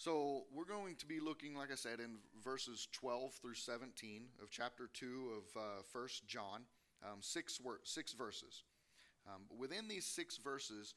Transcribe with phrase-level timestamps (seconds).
[0.00, 4.50] So we're going to be looking, like I said, in verses 12 through 17 of
[4.50, 6.62] chapter 2 of uh, 1 John,
[7.04, 8.62] um, six, wor- six verses.
[9.28, 10.94] Um, within these six verses,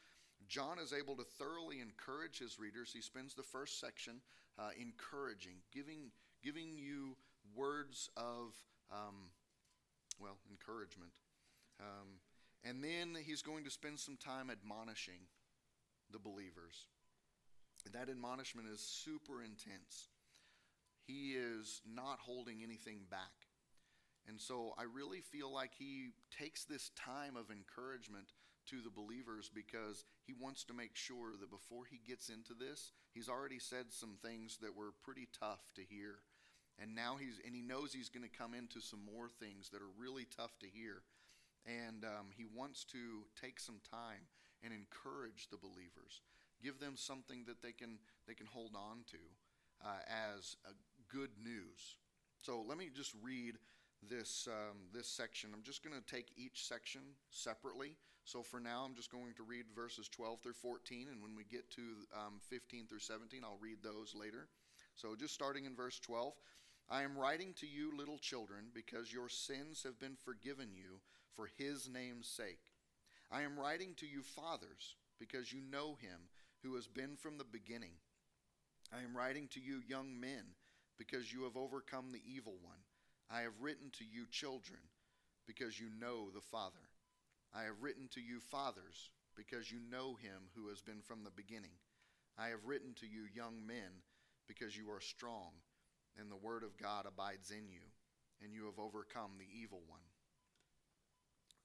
[0.48, 2.92] John is able to thoroughly encourage his readers.
[2.94, 4.22] He spends the first section
[4.58, 6.12] uh, encouraging, giving,
[6.42, 7.18] giving you
[7.54, 8.56] words of,
[8.90, 9.32] um,
[10.18, 11.12] well, encouragement.
[11.82, 12.08] Um,
[12.64, 15.28] and then he's going to spend some time admonishing
[16.10, 16.88] the believers.
[17.92, 20.10] That admonishment is super intense.
[21.06, 23.48] He is not holding anything back.
[24.28, 28.32] And so I really feel like he takes this time of encouragement
[28.68, 32.94] to the believers because he wants to make sure that before he gets into this,
[33.14, 36.20] he's already said some things that were pretty tough to hear.
[36.82, 39.82] And now he's, and he knows he's going to come into some more things that
[39.82, 41.04] are really tough to hear.
[41.66, 44.28] And um, he wants to take some time
[44.64, 46.22] and encourage the believers
[46.64, 49.18] give them something that they can they can hold on to
[49.86, 50.00] uh,
[50.36, 50.56] as
[51.10, 51.98] good news.
[52.42, 53.56] So let me just read
[54.10, 55.52] this um, this section.
[55.54, 57.96] I'm just going to take each section separately.
[58.26, 61.44] So for now, I'm just going to read verses 12 through 14, and when we
[61.44, 61.82] get to
[62.16, 64.48] um, 15 through 17, I'll read those later.
[64.96, 66.34] So just starting in verse 12.
[66.90, 71.00] I am writing to you, little children, because your sins have been forgiven you
[71.36, 72.72] for his name's sake.
[73.32, 76.20] I am writing to you, fathers, because you know him
[76.64, 77.94] who has been from the beginning.
[78.92, 80.56] I am writing to you, young men,
[80.98, 82.78] because you have overcome the evil one.
[83.30, 84.80] I have written to you, children,
[85.46, 86.90] because you know the Father.
[87.54, 91.32] I have written to you, fathers, because you know him who has been from the
[91.32, 91.76] beginning.
[92.38, 94.02] I have written to you, young men,
[94.48, 95.52] because you are strong,
[96.20, 97.84] and the word of God abides in you,
[98.42, 100.02] and you have overcome the evil one.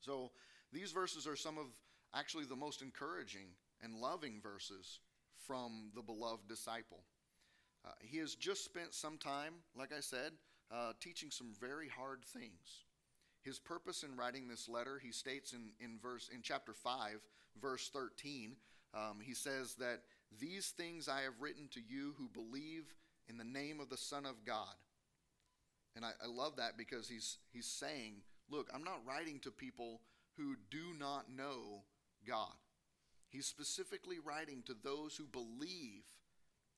[0.00, 0.30] So,
[0.72, 1.66] these verses are some of
[2.14, 3.48] actually the most encouraging
[3.82, 5.00] and loving verses
[5.46, 7.02] from the beloved disciple.
[7.84, 10.32] Uh, he has just spent some time, like I said,
[10.72, 12.84] uh, teaching some very hard things.
[13.42, 17.20] His purpose in writing this letter, he states in, in verse in chapter 5,
[17.60, 18.56] verse 13,
[18.94, 20.00] um, he says that
[20.40, 22.94] these things I have written to you who believe
[23.28, 24.74] in the name of the Son of God.
[25.96, 30.00] And I, I love that because he's he's saying, look, I'm not writing to people
[30.36, 31.82] who do not know
[32.26, 32.54] God.
[33.28, 36.04] He's specifically writing to those who believe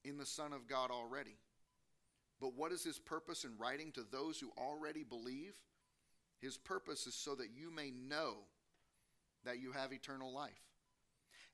[0.04, 1.36] in the Son of God already.
[2.40, 5.54] But what is his purpose in writing to those who already believe?
[6.40, 8.38] His purpose is so that you may know
[9.44, 10.62] that you have eternal life.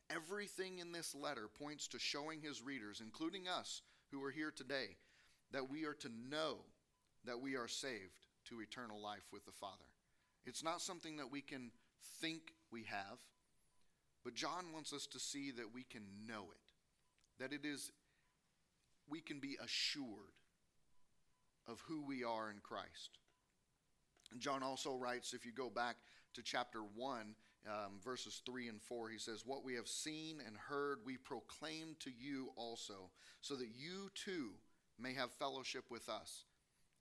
[0.09, 4.97] Everything in this letter points to showing his readers, including us who are here today,
[5.53, 6.59] that we are to know
[7.25, 9.85] that we are saved to eternal life with the Father.
[10.45, 11.73] It's not something that we can
[12.21, 13.19] think we have.
[14.26, 17.92] But John wants us to see that we can know it, that it is,
[19.09, 20.34] we can be assured
[21.69, 23.20] of who we are in Christ.
[24.41, 25.94] John also writes, if you go back
[26.34, 27.37] to chapter 1,
[27.69, 31.94] um, verses 3 and 4, he says, What we have seen and heard, we proclaim
[32.00, 33.10] to you also,
[33.43, 34.54] so that you too
[34.98, 36.47] may have fellowship with us.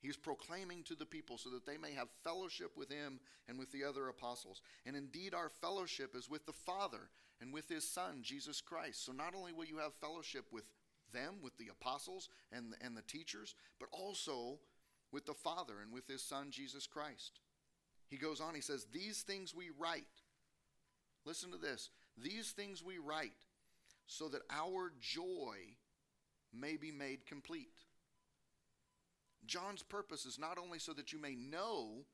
[0.06, 3.72] He's proclaiming to the people so that they may have fellowship with him and with
[3.72, 4.62] the other apostles.
[4.86, 7.10] And indeed, our fellowship is with the Father
[7.42, 9.04] and with his Son, Jesus Christ.
[9.04, 10.66] So not only will you have fellowship with
[11.12, 14.60] them, with the apostles and, and the teachers, but also
[15.12, 17.40] with the Father and with his Son, Jesus Christ.
[18.08, 20.04] He goes on, he says, These things we write.
[21.26, 21.90] Listen to this.
[22.16, 23.32] These things we write
[24.06, 25.58] so that our joy
[26.54, 27.75] may be made complete.
[29.48, 32.06] John's purpose is not only so that you may know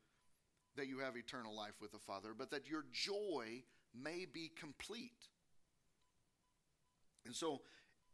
[0.76, 3.62] that you have eternal life with the Father, but that your joy
[3.94, 5.28] may be complete.
[7.26, 7.60] And so,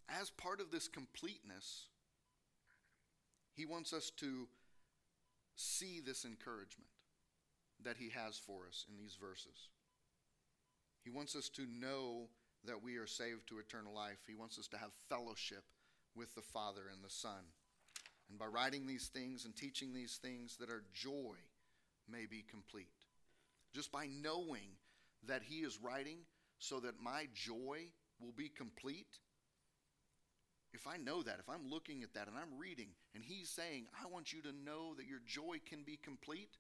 [0.09, 1.87] as part of this completeness,
[3.55, 4.49] he wants us to
[5.55, 6.91] see this encouragement
[7.85, 9.69] that he has for us in these verses.
[11.05, 12.29] He wants us to know
[12.65, 14.19] that we are saved to eternal life.
[14.27, 15.65] He wants us to have fellowship
[16.15, 17.53] with the Father and the Son.
[18.29, 21.37] And by writing these things and teaching these things, that our joy
[22.11, 22.89] may be complete.
[23.75, 24.77] Just by knowing
[25.27, 26.19] that He is writing
[26.59, 27.91] so that my joy
[28.21, 29.19] will be complete.
[30.73, 33.87] If I know that, if I'm looking at that and I'm reading, and He's saying,
[34.03, 36.57] I want you to know that your joy can be complete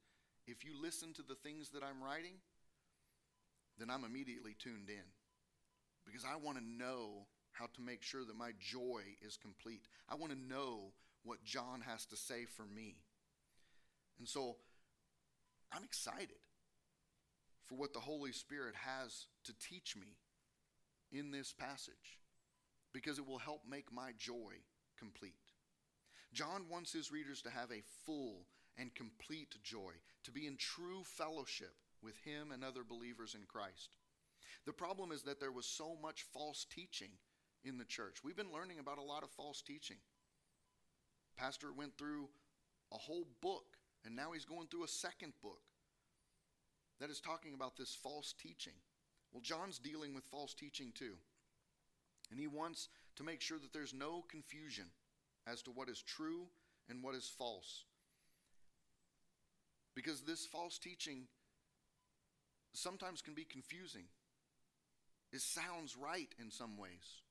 [0.49, 2.32] if you listen to the things that I'm writing,
[3.79, 5.05] then I'm immediately tuned in.
[6.06, 9.82] Because I want to know how to make sure that my joy is complete.
[10.09, 10.93] I want to know
[11.29, 12.97] what John has to say for me.
[14.19, 14.57] And so
[15.71, 16.39] I'm excited
[17.67, 20.17] for what the Holy Spirit has to teach me
[21.13, 22.19] in this passage
[22.95, 24.55] because it will help make my joy
[24.99, 25.35] complete.
[26.33, 28.47] John wants his readers to have a full
[28.79, 29.93] and complete joy,
[30.25, 33.91] to be in true fellowship with him and other believers in Christ.
[34.65, 37.11] The problem is that there was so much false teaching
[37.65, 38.19] in the church.
[38.25, 39.97] We've been learning about a lot of false teaching.
[41.38, 42.29] Pastor went through
[42.93, 45.61] a whole book, and now he's going through a second book
[47.00, 48.73] that is talking about this false teaching.
[49.32, 51.14] Well, John's dealing with false teaching too.
[52.31, 54.87] And he wants to make sure that there's no confusion
[55.46, 56.46] as to what is true
[56.88, 57.84] and what is false.
[59.94, 61.26] Because this false teaching
[62.73, 64.05] sometimes can be confusing.
[65.32, 67.23] It sounds right in some ways.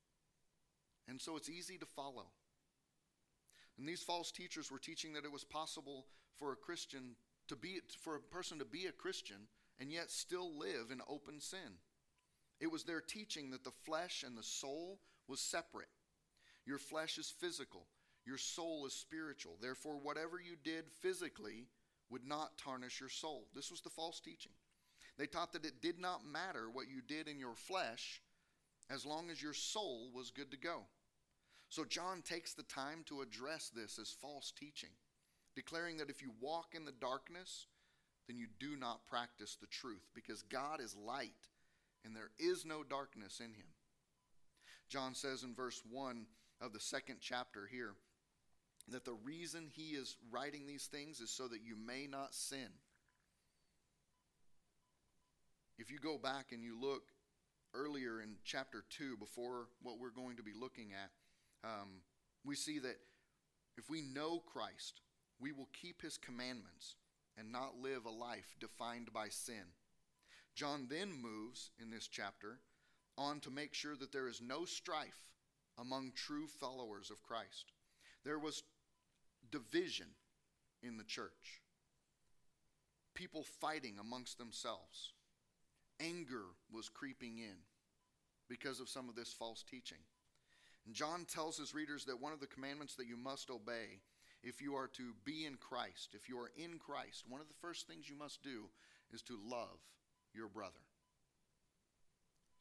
[1.07, 2.27] And so it's easy to follow.
[3.77, 6.07] And these false teachers were teaching that it was possible
[6.37, 7.15] for a Christian
[7.47, 9.47] to be for a person to be a Christian
[9.79, 11.79] and yet still live in open sin.
[12.59, 15.89] It was their teaching that the flesh and the soul was separate.
[16.65, 17.87] Your flesh is physical,
[18.25, 19.57] your soul is spiritual.
[19.61, 21.67] Therefore, whatever you did physically
[22.09, 23.47] would not tarnish your soul.
[23.53, 24.53] This was the false teaching.
[25.17, 28.21] They taught that it did not matter what you did in your flesh
[28.89, 30.83] as long as your soul was good to go.
[31.69, 34.91] So, John takes the time to address this as false teaching,
[35.55, 37.67] declaring that if you walk in the darkness,
[38.27, 41.31] then you do not practice the truth, because God is light
[42.05, 43.67] and there is no darkness in him.
[44.87, 46.25] John says in verse 1
[46.61, 47.93] of the second chapter here
[48.87, 52.69] that the reason he is writing these things is so that you may not sin.
[55.77, 57.03] If you go back and you look
[57.73, 61.11] earlier in chapter 2, before what we're going to be looking at,
[61.63, 62.01] um,
[62.45, 62.97] we see that
[63.77, 65.01] if we know Christ,
[65.39, 66.95] we will keep his commandments
[67.37, 69.73] and not live a life defined by sin.
[70.55, 72.59] John then moves in this chapter
[73.17, 75.29] on to make sure that there is no strife
[75.77, 77.71] among true followers of Christ.
[78.23, 78.63] There was
[79.51, 80.07] division
[80.81, 81.61] in the church,
[83.13, 85.13] people fighting amongst themselves.
[85.99, 87.57] Anger was creeping in
[88.49, 89.97] because of some of this false teaching.
[90.87, 93.99] And John tells his readers that one of the commandments that you must obey
[94.41, 97.59] if you are to be in Christ, if you are in Christ, one of the
[97.59, 98.69] first things you must do
[99.11, 99.79] is to love
[100.33, 100.79] your brother.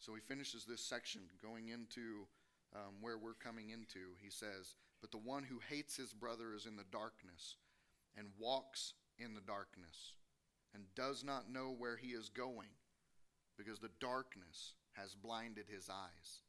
[0.00, 2.26] So he finishes this section going into
[2.74, 4.16] um, where we're coming into.
[4.20, 7.56] He says, But the one who hates his brother is in the darkness
[8.16, 10.14] and walks in the darkness
[10.74, 12.74] and does not know where he is going
[13.56, 16.40] because the darkness has blinded his eyes.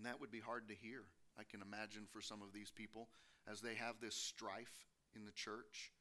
[0.00, 1.02] And that would be hard to hear,
[1.38, 3.08] I can imagine, for some of these people
[3.46, 5.92] as they have this strife in the church,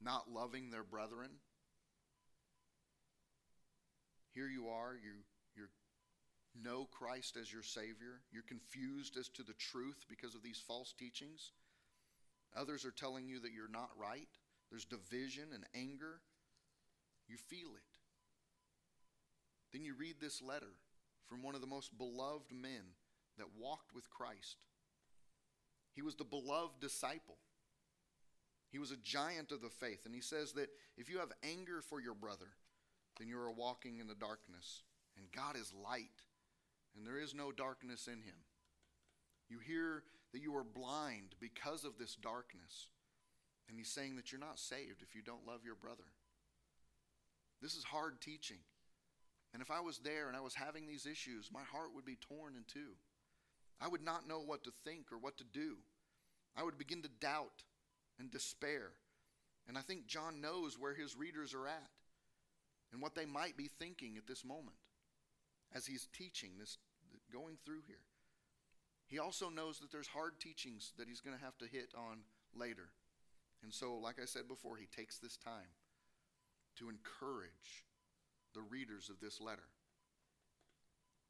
[0.00, 1.30] not loving their brethren.
[4.32, 5.10] Here you are, you,
[5.56, 5.64] you
[6.62, 8.20] know Christ as your Savior.
[8.30, 11.50] You're confused as to the truth because of these false teachings.
[12.56, 14.28] Others are telling you that you're not right.
[14.70, 16.20] There's division and anger.
[17.26, 17.98] You feel it.
[19.72, 20.76] Then you read this letter
[21.26, 22.82] from one of the most beloved men
[23.40, 24.56] that walked with Christ.
[25.92, 27.38] He was the beloved disciple.
[28.70, 30.06] He was a giant of the faith.
[30.06, 32.46] And he says that if you have anger for your brother,
[33.18, 34.82] then you are walking in the darkness.
[35.16, 36.22] And God is light,
[36.96, 38.46] and there is no darkness in him.
[39.48, 42.88] You hear that you are blind because of this darkness.
[43.68, 46.14] And he's saying that you're not saved if you don't love your brother.
[47.60, 48.58] This is hard teaching.
[49.52, 52.16] And if I was there and I was having these issues, my heart would be
[52.16, 52.94] torn in two.
[53.80, 55.76] I would not know what to think or what to do.
[56.56, 57.64] I would begin to doubt
[58.18, 58.92] and despair.
[59.68, 61.90] And I think John knows where his readers are at
[62.92, 64.76] and what they might be thinking at this moment
[65.74, 66.78] as he's teaching this,
[67.32, 68.02] going through here.
[69.06, 72.18] He also knows that there's hard teachings that he's going to have to hit on
[72.54, 72.90] later.
[73.62, 75.74] And so, like I said before, he takes this time
[76.76, 77.84] to encourage
[78.54, 79.68] the readers of this letter.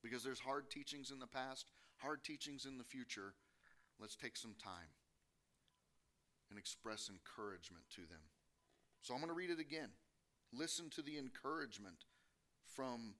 [0.02, 1.66] Because there's hard teachings in the past,
[2.02, 3.35] hard teachings in the future.
[4.00, 4.92] Let's take some time
[6.49, 8.21] and express encouragement to them.
[9.02, 9.90] So I'm going to read it again.
[10.52, 12.04] Listen to the encouragement
[12.75, 13.14] from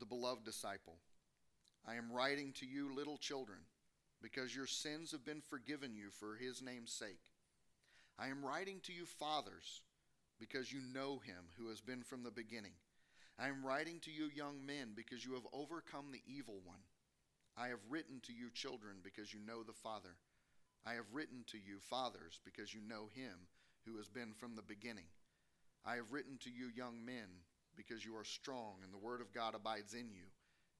[0.00, 0.96] the beloved disciple.
[1.86, 3.58] I am writing to you, little children,
[4.20, 7.30] because your sins have been forgiven you for his name's sake.
[8.18, 9.82] I am writing to you, fathers
[10.42, 12.72] because you know him who has been from the beginning.
[13.38, 16.82] I am writing to you, young men, because you have overcome the evil one.
[17.56, 20.16] I have written to you, children, because you know the Father.
[20.86, 23.46] I have written to you, fathers, because you know him
[23.86, 25.06] who has been from the beginning.
[25.84, 27.28] I have written to you, young men,
[27.76, 30.26] because you are strong, and the word of God abides in you,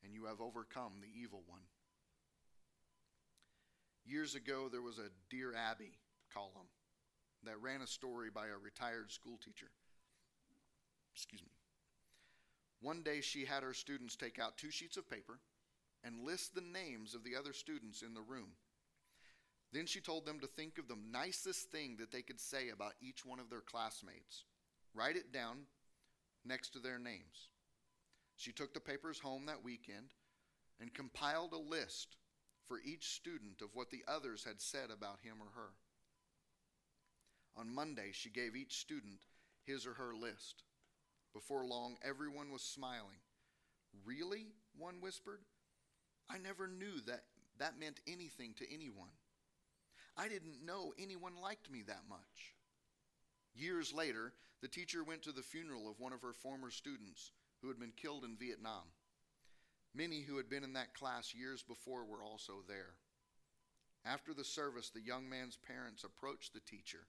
[0.02, 1.62] and you have overcome the evil one.
[4.04, 5.92] Years ago, there was a Dear Abby
[6.32, 6.70] column
[7.44, 9.70] that ran a story by a retired school teacher.
[11.14, 11.52] Excuse me.
[12.80, 15.38] One day, she had her students take out two sheets of paper
[16.04, 18.50] and list the names of the other students in the room.
[19.72, 22.94] Then she told them to think of the nicest thing that they could say about
[23.00, 24.44] each one of their classmates.
[24.94, 25.60] Write it down
[26.44, 27.48] next to their names.
[28.36, 30.14] She took the papers home that weekend
[30.80, 32.16] and compiled a list
[32.66, 35.70] for each student of what the others had said about him or her.
[37.56, 39.20] On Monday, she gave each student
[39.64, 40.64] his or her list.
[41.32, 43.20] Before long, everyone was smiling.
[44.04, 44.46] Really?
[44.76, 45.40] One whispered.
[46.32, 47.24] I never knew that
[47.58, 49.10] that meant anything to anyone.
[50.16, 52.54] I didn't know anyone liked me that much.
[53.54, 57.68] Years later, the teacher went to the funeral of one of her former students who
[57.68, 58.84] had been killed in Vietnam.
[59.94, 62.94] Many who had been in that class years before were also there.
[64.04, 67.06] After the service, the young man's parents approached the teacher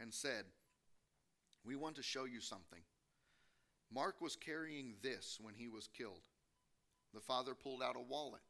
[0.00, 0.44] and said,
[1.64, 2.80] We want to show you something.
[3.92, 6.28] Mark was carrying this when he was killed.
[7.14, 8.42] The father pulled out a wallet,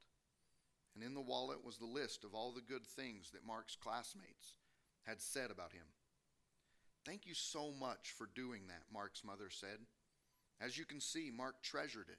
[0.94, 4.54] and in the wallet was the list of all the good things that Mark's classmates
[5.02, 5.86] had said about him.
[7.04, 9.78] Thank you so much for doing that, Mark's mother said.
[10.60, 12.18] As you can see, Mark treasured it.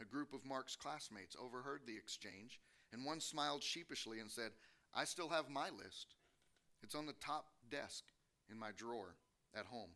[0.00, 2.60] A group of Mark's classmates overheard the exchange,
[2.92, 4.52] and one smiled sheepishly and said,
[4.94, 6.14] I still have my list.
[6.82, 8.04] It's on the top desk
[8.50, 9.16] in my drawer
[9.54, 9.90] at home.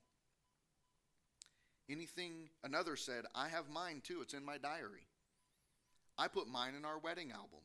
[1.88, 4.20] Anything, another said, I have mine too.
[4.22, 5.06] It's in my diary.
[6.18, 7.60] I put mine in our wedding album.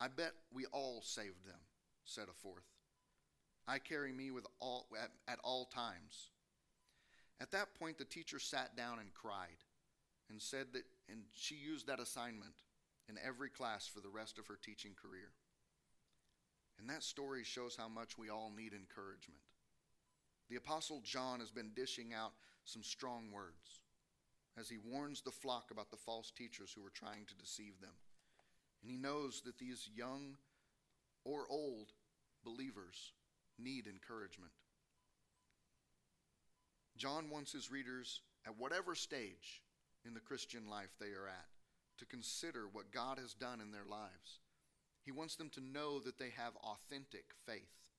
[0.00, 1.60] I bet we all saved them,
[2.04, 2.64] said a fourth.
[3.68, 6.30] I carry me with all, at, at all times.
[7.40, 9.64] At that point, the teacher sat down and cried
[10.30, 12.54] and said that, and she used that assignment
[13.08, 15.32] in every class for the rest of her teaching career.
[16.78, 19.42] And that story shows how much we all need encouragement.
[20.48, 22.32] The Apostle John has been dishing out
[22.64, 23.80] some strong words
[24.58, 27.92] as he warns the flock about the false teachers who are trying to deceive them.
[28.82, 30.36] And he knows that these young
[31.24, 31.92] or old
[32.44, 33.12] believers
[33.58, 34.52] need encouragement.
[36.96, 39.62] John wants his readers, at whatever stage
[40.04, 41.46] in the Christian life they are at,
[41.98, 44.40] to consider what God has done in their lives.
[45.04, 47.90] He wants them to know that they have authentic faith.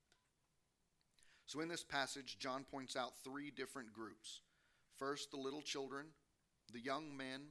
[1.46, 4.42] So, in this passage, John points out three different groups
[4.98, 6.08] first, the little children,
[6.72, 7.42] the young men,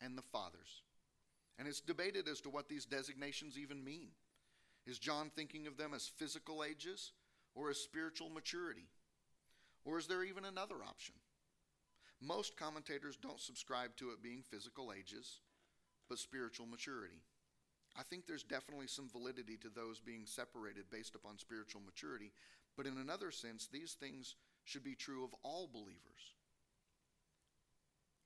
[0.00, 0.82] and the fathers.
[1.58, 4.08] And it's debated as to what these designations even mean.
[4.86, 7.12] Is John thinking of them as physical ages
[7.54, 8.88] or as spiritual maturity?
[9.84, 11.14] Or is there even another option?
[12.20, 15.40] Most commentators don't subscribe to it being physical ages,
[16.08, 17.22] but spiritual maturity.
[17.98, 22.32] I think there's definitely some validity to those being separated based upon spiritual maturity,
[22.76, 24.34] but in another sense, these things
[24.64, 26.34] should be true of all believers,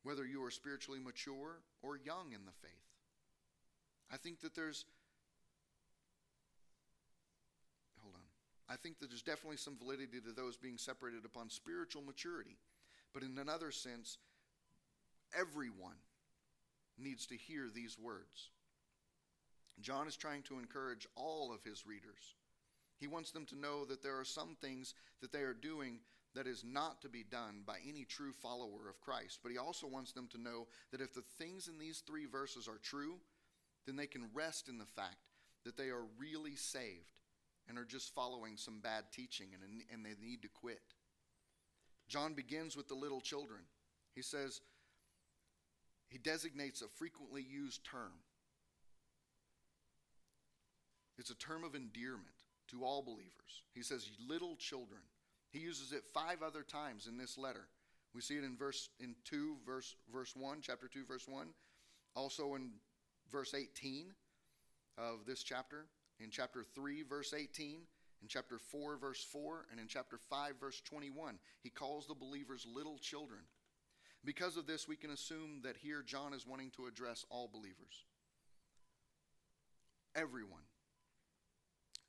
[0.02, 2.89] whether you are spiritually mature or young in the faith.
[4.12, 4.84] I think that there's
[8.02, 8.20] hold on.
[8.68, 12.56] I think that there's definitely some validity to those being separated upon spiritual maturity.
[13.12, 14.18] But in another sense,
[15.38, 15.96] everyone
[16.98, 18.50] needs to hear these words.
[19.80, 22.34] John is trying to encourage all of his readers.
[22.98, 26.00] He wants them to know that there are some things that they are doing
[26.34, 29.40] that is not to be done by any true follower of Christ.
[29.42, 32.68] But he also wants them to know that if the things in these three verses
[32.68, 33.14] are true,
[33.86, 35.16] then they can rest in the fact
[35.64, 37.12] that they are really saved
[37.68, 40.80] and are just following some bad teaching and, and they need to quit.
[42.08, 43.60] John begins with the little children.
[44.14, 44.60] He says,
[46.08, 48.12] he designates a frequently used term.
[51.18, 52.26] It's a term of endearment
[52.70, 53.62] to all believers.
[53.74, 55.02] He says, little children.
[55.50, 57.68] He uses it five other times in this letter.
[58.14, 61.48] We see it in verse in 2 verse verse 1, chapter 2 verse 1,
[62.16, 62.70] also in
[63.30, 64.06] verse 18
[64.98, 65.86] of this chapter,
[66.18, 67.80] in chapter 3 verse 18,
[68.22, 72.66] in chapter 4, verse 4, and in chapter 5, verse 21, he calls the believers
[72.72, 73.40] little children.
[74.24, 78.04] Because of this, we can assume that here John is wanting to address all believers.
[80.14, 80.64] Everyone.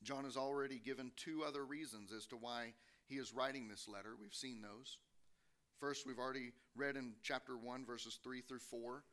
[0.03, 2.73] John has already given two other reasons as to why
[3.05, 4.15] he is writing this letter.
[4.19, 4.97] We've seen those.
[5.79, 9.03] First, we've already read in chapter 1, verses 3 through 4,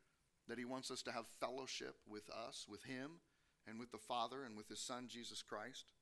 [0.48, 3.20] that he wants us to have fellowship with us, with him,
[3.66, 5.92] and with the Father, and with his Son, Jesus Christ.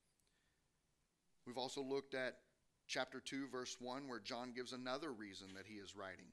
[1.46, 2.38] We've also looked at
[2.86, 6.32] chapter 2, verse 1, where John gives another reason that he is writing,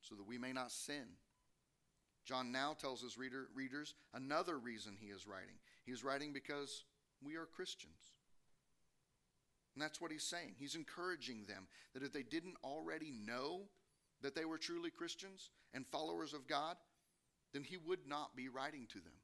[0.00, 1.06] so that we may not sin.
[2.24, 5.54] John now tells his reader, readers another reason he is writing.
[5.84, 6.84] He is writing because
[7.22, 8.12] we are Christians.
[9.74, 10.54] And that's what he's saying.
[10.58, 13.62] He's encouraging them that if they didn't already know
[14.22, 16.76] that they were truly Christians and followers of God,
[17.56, 19.14] then he would not be writing to them.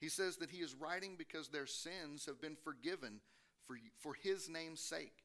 [0.00, 3.20] He says that he is writing because their sins have been forgiven
[3.68, 5.22] for, for his name's sake.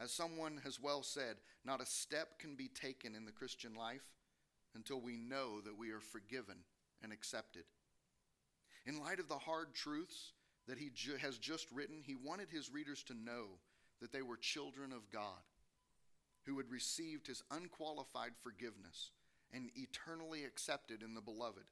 [0.00, 4.04] As someone has well said, not a step can be taken in the Christian life
[4.76, 6.58] until we know that we are forgiven
[7.02, 7.64] and accepted.
[8.86, 10.34] In light of the hard truths
[10.68, 13.46] that he ju- has just written, he wanted his readers to know
[14.00, 15.42] that they were children of God
[16.46, 19.10] who had received his unqualified forgiveness
[19.52, 21.64] and eternally accepted in the beloved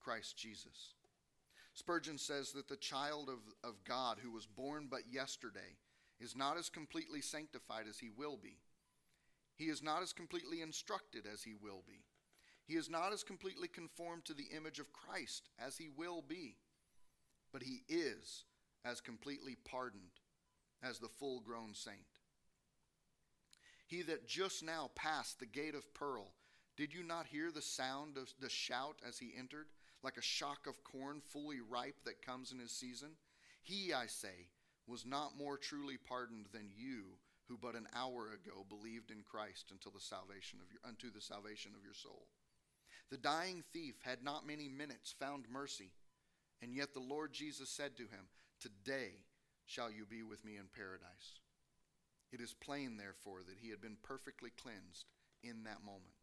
[0.00, 0.94] Christ Jesus.
[1.74, 5.76] Spurgeon says that the child of, of God who was born but yesterday
[6.20, 8.58] is not as completely sanctified as he will be.
[9.54, 12.04] He is not as completely instructed as he will be.
[12.64, 16.56] He is not as completely conformed to the image of Christ as he will be.
[17.52, 18.44] But he is
[18.84, 20.20] as completely pardoned
[20.82, 21.96] as the full grown saint.
[23.86, 26.32] He that just now passed the gate of pearl,
[26.78, 29.66] did you not hear the sound of the shout as he entered,
[30.04, 33.08] like a shock of corn fully ripe that comes in his season?
[33.62, 34.46] He, I say,
[34.86, 37.18] was not more truly pardoned than you
[37.48, 41.20] who but an hour ago believed in Christ until the salvation of your, unto the
[41.20, 42.28] salvation of your soul.
[43.10, 45.90] The dying thief had not many minutes found mercy,
[46.62, 48.30] and yet the Lord Jesus said to him,
[48.60, 49.24] Today
[49.66, 51.40] shall you be with me in paradise.
[52.30, 55.06] It is plain, therefore, that he had been perfectly cleansed
[55.42, 56.17] in that moment.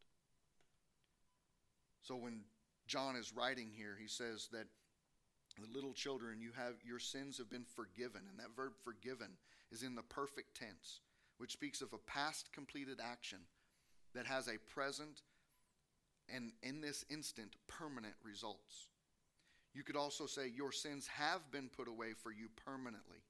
[2.06, 2.42] So when
[2.86, 4.68] John is writing here, he says that
[5.60, 9.32] the little children, you have your sins have been forgiven, and that verb forgiven
[9.72, 11.00] is in the perfect tense,
[11.40, 13.40] which speaks of a past completed action
[14.14, 15.24] that has a present
[16.34, 18.88] and in this instant permanent results.
[19.74, 23.24] You could also say your sins have been put away for you permanently.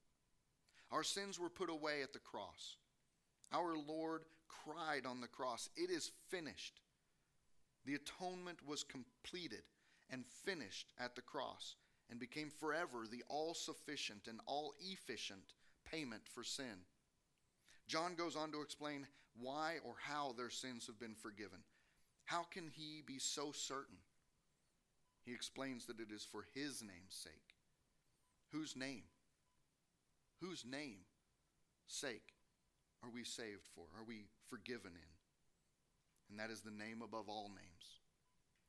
[0.92, 2.76] Our sins were put away at the cross.
[3.54, 6.82] Our Lord cried on the cross, It is finished.
[7.86, 9.64] The atonement was completed
[10.10, 11.76] and finished at the cross
[12.10, 15.54] and became forever the all sufficient and all efficient
[15.90, 16.86] payment for sin.
[17.88, 19.08] John goes on to explain
[19.40, 21.60] why or how their sins have been forgiven.
[22.26, 23.98] How can he be so certain?
[25.24, 27.56] He explains that it is for his name's sake.
[28.52, 29.04] Whose name?
[30.42, 31.00] Whose name
[31.88, 32.34] sake
[33.04, 33.86] are we saved for?
[33.98, 35.15] Are we forgiven in?
[36.30, 38.00] And that is the name above all names.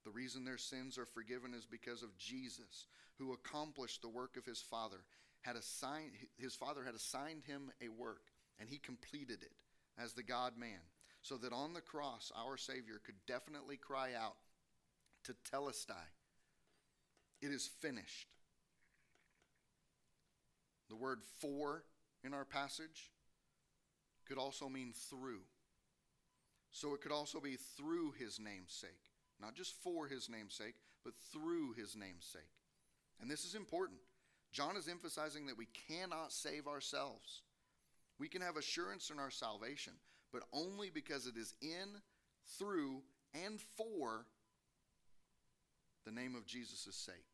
[0.05, 2.87] The reason their sins are forgiven is because of Jesus,
[3.19, 5.05] who accomplished the work of his Father.
[5.43, 8.23] Had assigned, his Father had assigned him a work,
[8.61, 9.55] and he completed it
[9.99, 10.81] as the God man,
[11.23, 14.37] so that on the cross our Savior could definitely cry out
[15.25, 15.95] to telestai,
[17.43, 18.29] It is finished.
[20.89, 21.85] The word for
[22.23, 23.11] in our passage
[24.27, 25.43] could also mean through.
[26.77, 29.01] So it could also be through his namesake.
[29.41, 32.53] Not just for his namesake, but through his namesake.
[33.19, 33.99] And this is important.
[34.53, 37.41] John is emphasizing that we cannot save ourselves.
[38.19, 39.95] We can have assurance in our salvation,
[40.35, 42.03] but only because it is in,
[42.59, 43.01] through,
[43.33, 44.27] and for
[46.05, 47.25] the name of Jesus' sake.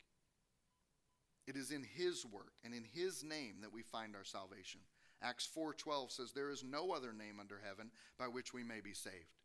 [1.48, 4.82] It is in his work and in his name that we find our salvation.
[5.22, 8.92] Acts 4:12 says there is no other name under heaven by which we may be
[8.92, 9.38] saved.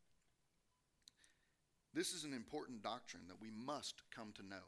[1.94, 4.64] This is an important doctrine that we must come to know.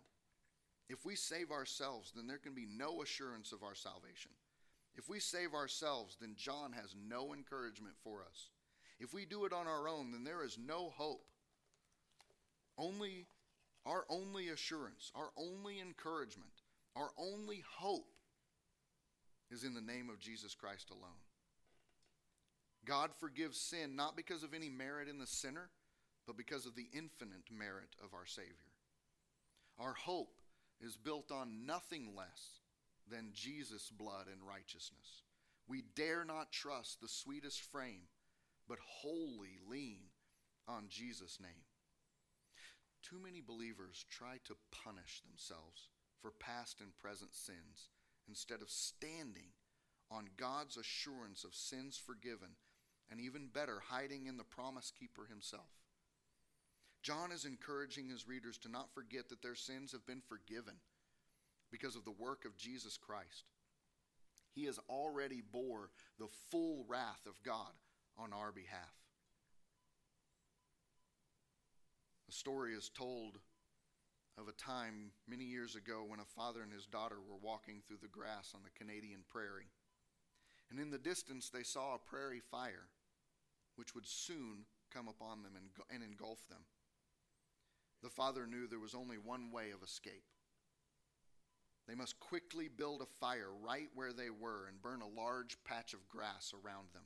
[0.89, 4.33] If we save ourselves, then there can be no assurance of our salvation.
[4.95, 8.51] If we save ourselves, then John has no encouragement for us.
[8.99, 11.27] If we do it on our own, then there is no hope.
[12.77, 13.27] Only
[13.87, 16.63] our only assurance, our only encouragement,
[16.97, 18.10] our only hope
[19.51, 21.25] is in the name of Jesus Christ alone.
[22.85, 25.71] God forgives sin not because of any merit in the sinner,
[26.27, 28.71] but because of the infinite merit of our Savior.
[29.79, 30.41] Our hope
[30.81, 32.61] is built on nothing less
[33.11, 35.23] than Jesus' blood and righteousness.
[35.69, 38.09] We dare not trust the sweetest frame,
[38.69, 40.01] but wholly lean
[40.69, 41.65] on Jesus' name.
[43.03, 45.89] Too many believers try to punish themselves
[46.21, 47.89] for past and present sins
[48.31, 49.51] instead of standing
[50.11, 52.51] on God's assurance of sins forgiven
[53.11, 55.69] and even better, hiding in the promise keeper himself.
[57.03, 60.75] John is encouraging his readers to not forget that their sins have been forgiven
[61.73, 63.45] because of the work of Jesus Christ.
[64.55, 67.73] He has already bore the full wrath of God
[68.17, 68.95] on our behalf.
[72.27, 73.39] The story is told
[74.39, 77.99] of a time many years ago when a father and his daughter were walking through
[78.01, 79.71] the grass on the Canadian prairie.
[80.71, 82.89] And in the distance, they saw a prairie fire,
[83.77, 86.65] which would soon come upon them and, and engulf them.
[88.03, 90.25] The father knew there was only one way of escape.
[91.87, 95.93] They must quickly build a fire right where they were and burn a large patch
[95.93, 97.03] of grass around them.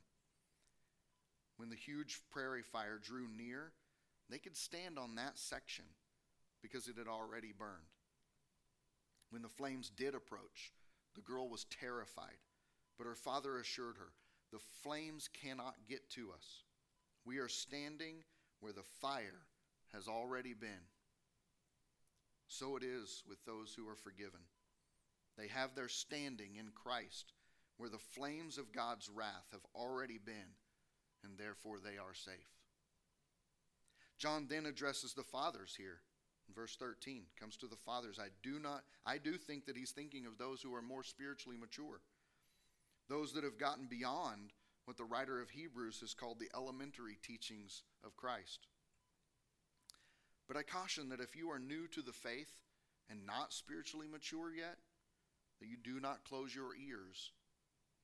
[1.57, 3.73] When the huge prairie fire drew near,
[4.29, 5.85] they could stand on that section
[6.65, 7.93] because it had already burned.
[9.29, 10.73] When the flames did approach,
[11.15, 12.41] the girl was terrified,
[12.97, 14.15] but her father assured her,
[14.51, 16.63] The flames cannot get to us.
[17.27, 18.25] We are standing
[18.61, 19.45] where the fire
[19.93, 20.89] has already been.
[22.47, 24.41] So it is with those who are forgiven.
[25.37, 27.35] They have their standing in Christ,
[27.77, 30.57] where the flames of God's wrath have already been,
[31.23, 32.55] and therefore they are safe.
[34.17, 36.01] John then addresses the fathers here.
[36.53, 38.19] Verse 13 comes to the fathers.
[38.21, 41.57] I do not I do think that he's thinking of those who are more spiritually
[41.57, 42.01] mature.
[43.09, 44.53] Those that have gotten beyond
[44.85, 48.67] what the writer of Hebrews has called the elementary teachings of Christ.
[50.47, 52.53] But I caution that if you are new to the faith
[53.09, 54.77] and not spiritually mature yet,
[55.61, 57.33] that you do not close your ears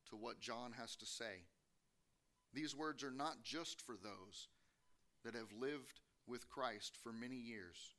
[0.09, 1.45] to what John has to say.
[2.53, 4.49] These words are not just for those
[5.25, 7.95] that have lived with Christ for many years,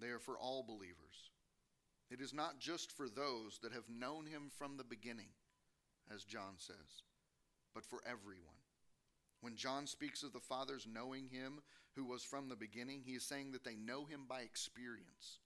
[0.00, 1.30] they are for all believers.
[2.10, 5.30] It is not just for those that have known him from the beginning,
[6.14, 7.02] as John says,
[7.74, 8.54] but for everyone.
[9.40, 11.60] When John speaks of the fathers knowing him
[11.96, 15.38] who was from the beginning, he is saying that they know him by experience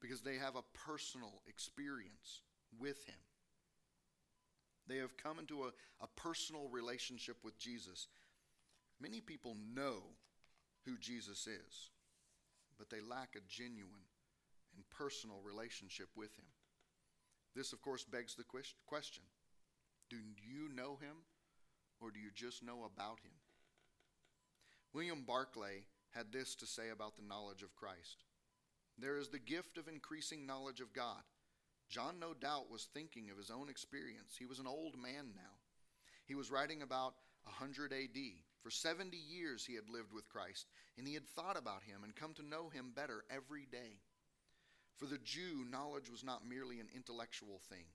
[0.00, 2.42] because they have a personal experience
[2.78, 3.16] with him.
[4.86, 8.08] They have come into a, a personal relationship with Jesus.
[9.00, 10.02] Many people know
[10.84, 11.90] who Jesus is,
[12.80, 14.08] but they lack a genuine
[14.74, 16.48] and personal relationship with him.
[17.54, 18.44] This, of course, begs the
[18.86, 19.22] question
[20.08, 21.28] Do you know him,
[22.00, 23.36] or do you just know about him?
[24.94, 28.24] William Barclay had this to say about the knowledge of Christ
[28.98, 31.22] There is the gift of increasing knowledge of God.
[31.90, 34.36] John, no doubt, was thinking of his own experience.
[34.38, 35.58] He was an old man now.
[36.24, 37.14] He was writing about
[37.44, 38.16] 100 AD.
[38.62, 40.66] For 70 years he had lived with Christ,
[40.98, 44.00] and he had thought about him and come to know him better every day.
[44.96, 47.86] For the Jew, knowledge was not merely an intellectual thing.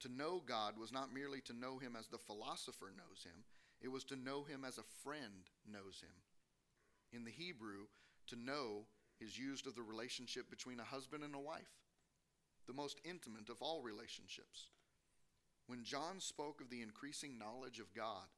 [0.00, 3.44] To know God was not merely to know him as the philosopher knows him,
[3.82, 6.16] it was to know him as a friend knows him.
[7.12, 7.86] In the Hebrew,
[8.28, 8.86] to know
[9.20, 11.76] is used of the relationship between a husband and a wife,
[12.66, 14.70] the most intimate of all relationships.
[15.66, 18.28] When John spoke of the increasing knowledge of God,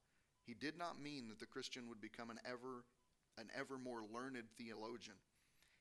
[0.45, 2.85] he did not mean that the Christian would become an ever
[3.39, 5.17] an ever more learned theologian.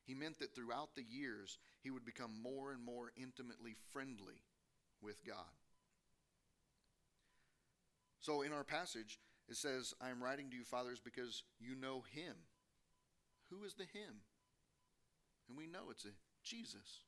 [0.05, 4.41] He meant that throughout the years he would become more and more intimately friendly
[5.01, 5.51] with God.
[8.19, 9.19] So in our passage,
[9.49, 12.35] it says, I am writing to you, fathers, because you know him.
[13.49, 14.21] Who is the him?
[15.49, 16.09] And we know it's a
[16.43, 17.01] Jesus.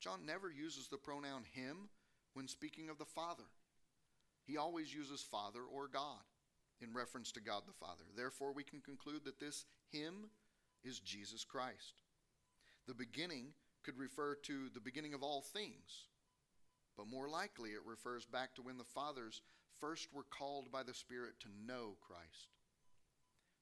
[0.00, 1.88] John never uses the pronoun him
[2.34, 3.44] when speaking of the Father.
[4.46, 6.22] He always uses Father or God
[6.80, 8.04] in reference to God the Father.
[8.16, 10.30] Therefore, we can conclude that this him
[10.84, 12.02] is Jesus Christ.
[12.86, 13.48] The beginning
[13.82, 16.06] could refer to the beginning of all things,
[16.96, 19.42] but more likely it refers back to when the fathers
[19.80, 22.48] first were called by the Spirit to know Christ.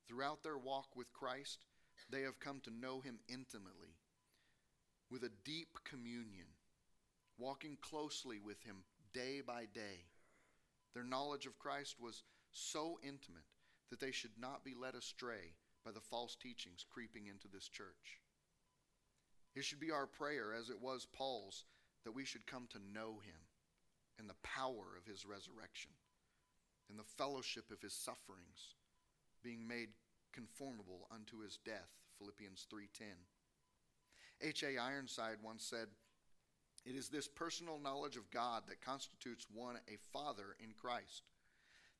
[0.07, 1.65] Throughout their walk with Christ,
[2.11, 3.97] they have come to know him intimately,
[5.11, 6.47] with a deep communion,
[7.39, 10.05] walking closely with him day by day
[10.95, 13.45] their knowledge of Christ was so intimate
[13.91, 15.55] that they should not be led astray
[15.85, 18.21] by the false teachings creeping into this church.
[19.55, 21.65] It should be our prayer, as it was Paul's,
[22.05, 23.41] that we should come to know him
[24.19, 25.91] and the power of his resurrection
[26.89, 28.75] and the fellowship of his sufferings,
[29.43, 29.89] being made
[30.33, 31.91] conformable unto his death.
[32.19, 33.15] Philippians 3:10.
[34.41, 34.77] H.A.
[34.79, 35.89] Ironside once said,
[36.85, 41.23] it is this personal knowledge of God that constitutes one a father in Christ.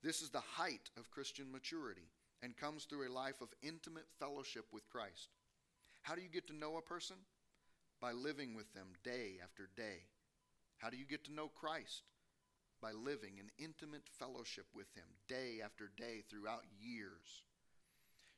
[0.03, 2.11] This is the height of Christian maturity
[2.43, 5.29] and comes through a life of intimate fellowship with Christ.
[6.03, 7.17] How do you get to know a person?
[8.01, 10.05] By living with them day after day.
[10.77, 12.03] How do you get to know Christ?
[12.83, 17.45] By living in intimate fellowship with Him day after day throughout years.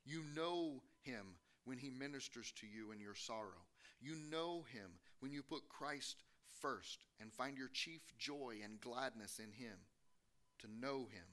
[0.05, 1.27] You know Him
[1.65, 3.67] when He ministers to you in your sorrow.
[4.01, 6.23] You know Him when you put Christ
[6.61, 9.79] first and find your chief joy and gladness in Him,
[10.61, 11.27] to know Him.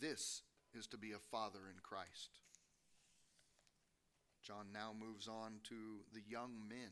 [0.00, 0.42] This
[0.74, 2.40] is to be a father in Christ.
[4.42, 6.90] John now moves on to the young men.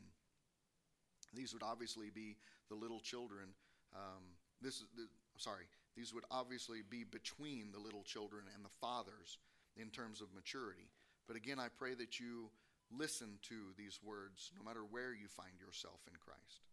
[1.33, 2.37] These would obviously be
[2.69, 3.49] the little children.
[3.93, 4.23] Um,
[4.61, 5.65] this is the, sorry.
[5.95, 9.37] These would obviously be between the little children and the fathers
[9.75, 10.89] in terms of maturity.
[11.27, 12.49] But again, I pray that you
[12.91, 16.63] listen to these words no matter where you find yourself in Christ.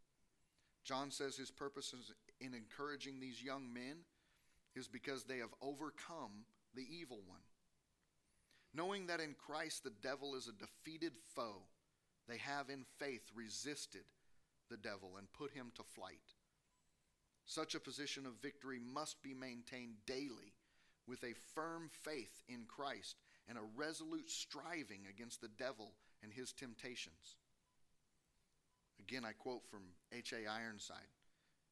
[0.89, 1.95] John says his purpose
[2.41, 3.99] in encouraging these young men
[4.75, 7.43] is because they have overcome the evil one.
[8.73, 11.65] Knowing that in Christ the devil is a defeated foe,
[12.27, 14.05] they have in faith resisted
[14.71, 16.33] the devil and put him to flight.
[17.45, 20.55] Such a position of victory must be maintained daily
[21.07, 26.53] with a firm faith in Christ and a resolute striving against the devil and his
[26.53, 27.37] temptations.
[29.09, 29.81] Again, I quote from
[30.13, 30.47] H.A.
[30.47, 31.09] Ironside.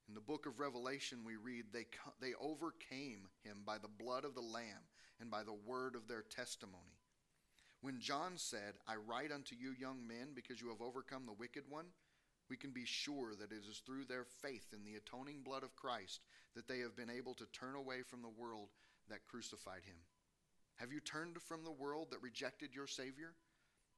[0.08, 1.84] In the book of Revelation, we read, they,
[2.18, 4.88] they overcame him by the blood of the Lamb
[5.20, 6.96] and by the word of their testimony.
[7.82, 11.64] When John said, I write unto you, young men, because you have overcome the wicked
[11.68, 11.86] one,
[12.48, 15.76] we can be sure that it is through their faith in the atoning blood of
[15.76, 16.20] Christ
[16.54, 18.68] that they have been able to turn away from the world
[19.10, 19.96] that crucified him.
[20.76, 23.34] Have you turned from the world that rejected your Savior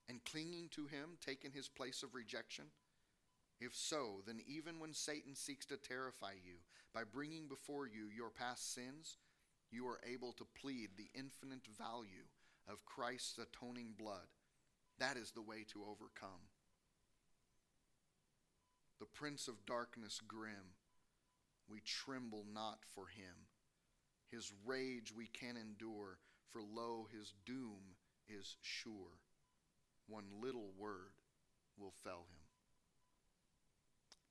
[0.08, 2.64] and clinging to him taken his place of rejection?
[3.60, 6.58] If so, then even when Satan seeks to terrify you
[6.94, 9.16] by bringing before you your past sins,
[9.70, 12.28] you are able to plead the infinite value
[12.68, 14.28] of Christ's atoning blood.
[14.98, 16.50] That is the way to overcome.
[19.00, 20.74] The prince of darkness grim,
[21.68, 23.46] we tremble not for him.
[24.30, 26.18] His rage we can endure,
[26.50, 27.96] for lo, his doom
[28.28, 29.20] is sure.
[30.08, 31.22] One little word
[31.78, 32.37] will fell him.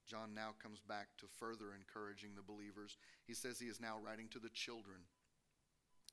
[0.07, 2.97] John now comes back to further encouraging the believers.
[3.25, 4.99] He says he is now writing to the children.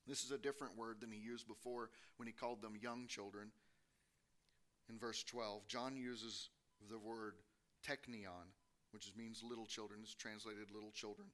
[0.07, 3.51] This is a different word than he used before when he called them young children.
[4.89, 6.49] In verse 12, John uses
[6.91, 7.35] the word
[7.87, 8.53] teknion,
[8.91, 10.01] which means little children.
[10.03, 11.27] It's translated little children.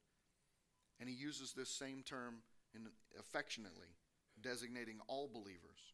[0.99, 2.35] And he uses this same term
[2.73, 2.87] in,
[3.19, 3.97] affectionately,
[4.41, 5.93] designating all believers.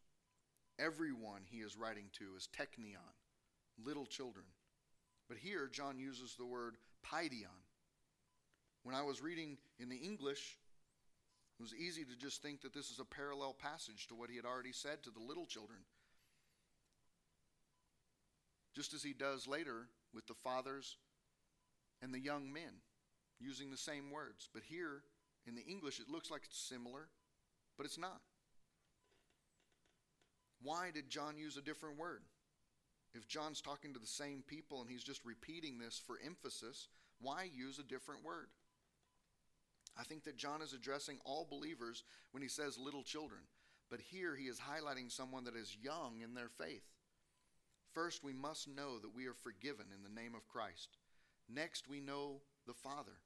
[0.78, 3.16] Everyone he is writing to is teknion,
[3.84, 4.44] little children.
[5.28, 7.64] But here, John uses the word paidion.
[8.82, 10.56] When I was reading in the English,
[11.58, 14.36] it was easy to just think that this is a parallel passage to what he
[14.36, 15.80] had already said to the little children.
[18.74, 20.96] Just as he does later with the fathers
[22.00, 22.80] and the young men,
[23.40, 24.48] using the same words.
[24.52, 25.02] But here
[25.46, 27.08] in the English, it looks like it's similar,
[27.76, 28.20] but it's not.
[30.62, 32.22] Why did John use a different word?
[33.14, 36.88] If John's talking to the same people and he's just repeating this for emphasis,
[37.20, 38.48] why use a different word?
[39.98, 43.40] I think that John is addressing all believers when he says little children,
[43.90, 46.84] but here he is highlighting someone that is young in their faith.
[47.92, 50.98] First, we must know that we are forgiven in the name of Christ.
[51.48, 53.18] Next, we know the Father.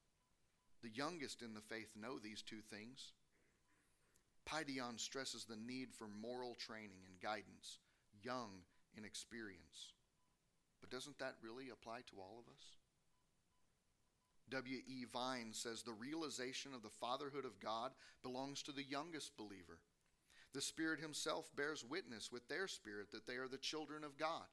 [0.83, 3.13] The youngest in the faith know these two things.
[4.49, 7.79] Paidion stresses the need for moral training and guidance,
[8.23, 8.63] young
[8.97, 9.93] in experience.
[10.81, 12.65] But doesn't that really apply to all of us?
[14.51, 15.07] W.E.
[15.11, 19.79] Vine says the realization of the fatherhood of God belongs to the youngest believer.
[20.53, 24.45] The Spirit Himself bears witness with their spirit that they are the children of God.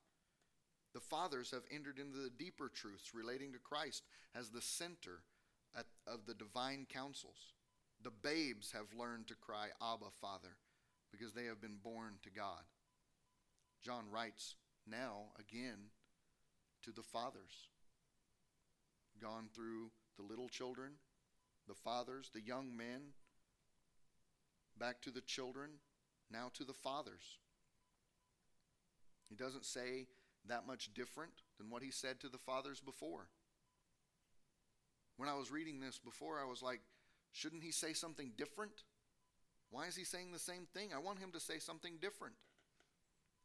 [0.93, 5.23] The fathers have entered into the deeper truths relating to Christ as the center
[5.78, 7.54] at, of the divine counsels.
[8.02, 10.56] The babes have learned to cry, Abba, Father,
[11.12, 12.63] because they have been born to God.
[13.84, 14.56] John writes
[14.88, 15.92] now again
[16.84, 17.70] to the fathers,
[19.22, 20.94] gone through the little children,
[21.68, 23.13] the fathers, the young men,
[24.78, 25.72] back to the children,
[26.32, 27.39] now to the fathers.
[29.30, 30.08] He doesn't say
[30.48, 33.28] that much different than what he said to the fathers before.
[35.18, 36.80] When I was reading this before, I was like,
[37.32, 38.84] shouldn't he say something different?
[39.70, 40.89] Why is he saying the same thing?
[40.96, 42.36] I want him to say something different.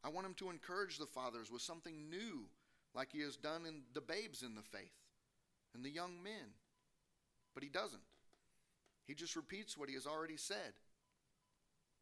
[0.05, 2.45] I want him to encourage the fathers with something new,
[2.95, 4.93] like he has done in the babes in the faith
[5.75, 6.53] and the young men.
[7.55, 8.03] But he doesn't.
[9.07, 10.75] He just repeats what he has already said.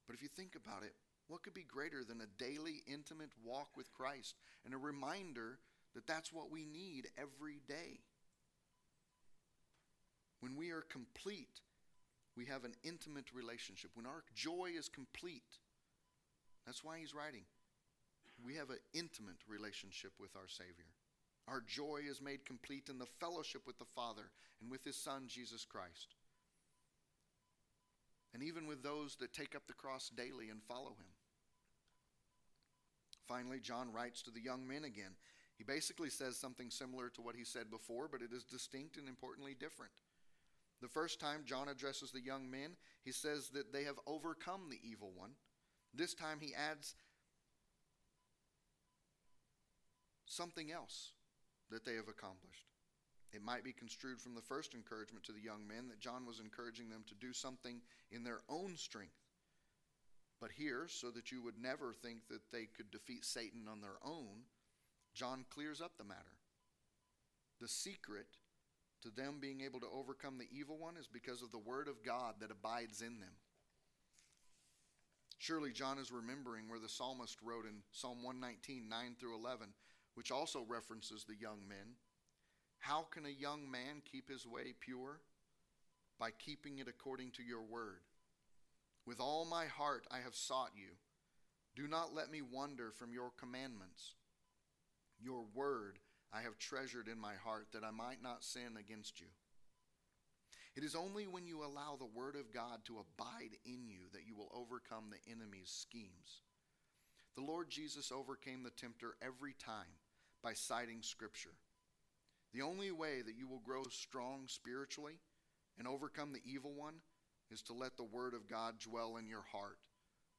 [0.06, 0.94] But if you think about it,
[1.28, 4.34] what could be greater than a daily intimate walk with Christ
[4.64, 5.58] and a reminder
[5.94, 8.00] that that's what we need every day?
[10.40, 11.60] When we are complete,
[12.36, 13.92] we have an intimate relationship.
[13.94, 15.58] When our joy is complete,
[16.66, 17.44] that's why he's writing
[18.44, 20.90] we have an intimate relationship with our Savior.
[21.48, 25.24] Our joy is made complete in the fellowship with the Father and with His Son,
[25.26, 26.14] Jesus Christ.
[28.35, 31.12] And even with those that take up the cross daily and follow Him.
[33.26, 35.12] Finally, John writes to the young men again.
[35.57, 39.09] He basically says something similar to what he said before, but it is distinct and
[39.09, 39.92] importantly different.
[40.81, 44.81] The first time John addresses the young men, he says that they have overcome the
[44.83, 45.31] evil one.
[45.94, 46.94] This time he adds
[50.33, 51.12] something else
[51.71, 52.66] that they have accomplished.
[53.33, 56.40] It might be construed from the first encouragement to the young men that John was
[56.40, 59.16] encouraging them to do something in their own strength.
[60.40, 63.97] But here, so that you would never think that they could defeat Satan on their
[64.05, 64.45] own,
[65.14, 66.37] John clears up the matter.
[67.61, 68.27] The secret
[69.03, 72.05] to them being able to overcome the evil one is because of the word of
[72.05, 73.37] God that abides in them.
[75.38, 79.68] Surely John is remembering where the psalmist wrote in Psalm 119, 9 through 11,
[80.14, 81.96] which also references the young men.
[82.79, 85.20] How can a young man keep his way pure?
[86.18, 88.01] By keeping it according to your word.
[89.07, 90.90] With all my heart I have sought you.
[91.75, 94.14] Do not let me wander from your commandments.
[95.20, 95.98] Your word
[96.33, 99.27] I have treasured in my heart that I might not sin against you.
[100.75, 104.27] It is only when you allow the Word of God to abide in you that
[104.27, 106.40] you will overcome the enemy's schemes.
[107.37, 110.01] The Lord Jesus overcame the tempter every time
[110.42, 111.55] by citing Scripture.
[112.52, 115.20] The only way that you will grow strong spiritually
[115.78, 116.96] and overcome the evil one
[117.50, 119.78] is to let the Word of God dwell in your heart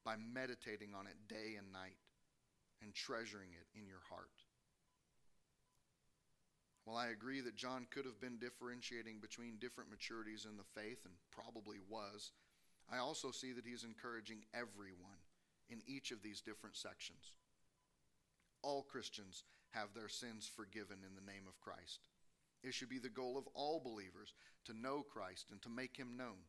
[0.06, 1.98] by meditating on it day and night
[2.82, 4.30] and treasuring it in your heart.
[6.86, 11.00] While I agree that John could have been differentiating between different maturities in the faith,
[11.06, 12.34] and probably was,
[12.92, 15.24] I also see that he's encouraging everyone
[15.70, 17.32] in each of these different sections.
[18.62, 22.08] All Christians have their sins forgiven in the name of Christ.
[22.64, 24.34] It should be the goal of all believers
[24.66, 26.48] to know Christ and to make him known.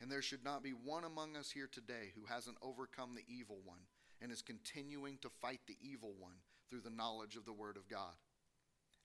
[0.00, 3.58] And there should not be one among us here today who hasn't overcome the evil
[3.64, 3.80] one
[4.22, 6.36] and is continuing to fight the evil one
[6.70, 8.14] through the knowledge of the Word of God.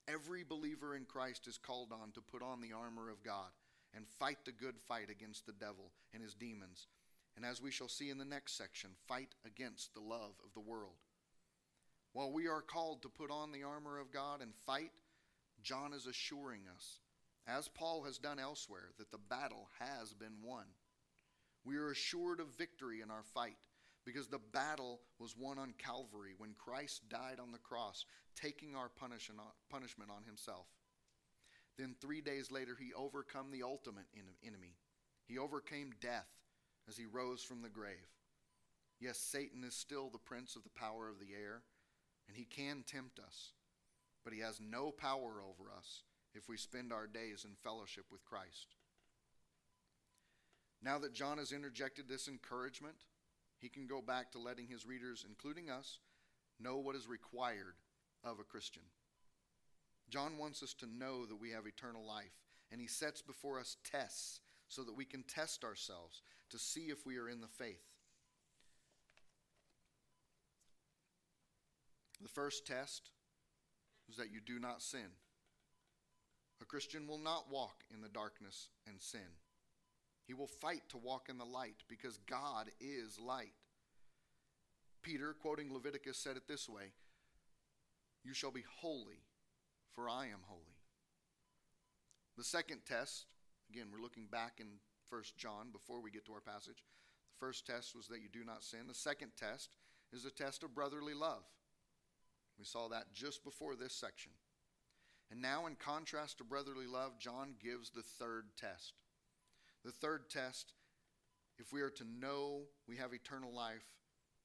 [0.06, 3.50] Every believer in Christ is called on to put on the armor of God
[3.94, 6.88] and fight the good fight against the devil and his demons.
[7.36, 10.60] And as we shall see in the next section, fight against the love of the
[10.60, 10.98] world.
[12.14, 14.92] While we are called to put on the armor of God and fight,
[15.62, 17.00] John is assuring us,
[17.46, 20.64] as Paul has done elsewhere, that the battle has been won.
[21.64, 23.56] We are assured of victory in our fight
[24.04, 28.04] because the battle was won on Calvary when Christ died on the cross,
[28.40, 30.66] taking our punishment on himself.
[31.76, 34.06] Then three days later, he overcome the ultimate
[34.46, 34.76] enemy.
[35.26, 36.28] He overcame death
[36.88, 38.06] as he rose from the grave.
[39.00, 41.62] Yes, Satan is still the prince of the power of the air,
[42.28, 43.52] and he can tempt us,
[44.24, 46.02] but he has no power over us
[46.34, 48.74] if we spend our days in fellowship with Christ.
[50.82, 52.96] Now that John has interjected this encouragement,
[53.58, 56.00] he can go back to letting his readers, including us,
[56.60, 57.76] know what is required
[58.22, 58.82] of a Christian.
[60.10, 62.36] John wants us to know that we have eternal life,
[62.70, 67.06] and he sets before us tests so that we can test ourselves to see if
[67.06, 67.93] we are in the faith.
[72.22, 73.10] The first test
[74.08, 75.12] is that you do not sin.
[76.62, 79.20] A Christian will not walk in the darkness and sin.
[80.26, 83.52] He will fight to walk in the light because God is light.
[85.02, 86.92] Peter, quoting Leviticus, said it this way
[88.24, 89.20] You shall be holy,
[89.92, 90.78] for I am holy.
[92.38, 93.26] The second test,
[93.70, 94.66] again, we're looking back in
[95.10, 96.82] 1 John before we get to our passage.
[97.28, 98.86] The first test was that you do not sin.
[98.88, 99.76] The second test
[100.12, 101.44] is a test of brotherly love.
[102.58, 104.32] We saw that just before this section.
[105.30, 108.94] And now, in contrast to brotherly love, John gives the third test.
[109.84, 110.74] The third test
[111.58, 113.84] if we are to know we have eternal life,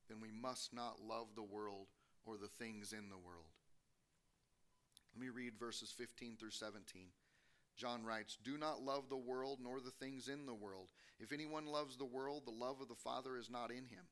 [0.08, 1.88] then we must not love the world
[2.26, 3.46] or the things in the world.
[5.16, 7.08] Let me read verses 15 through 17.
[7.78, 10.90] John writes, Do not love the world nor the things in the world.
[11.20, 14.06] If anyone loves the world, the love of the Father is not in him.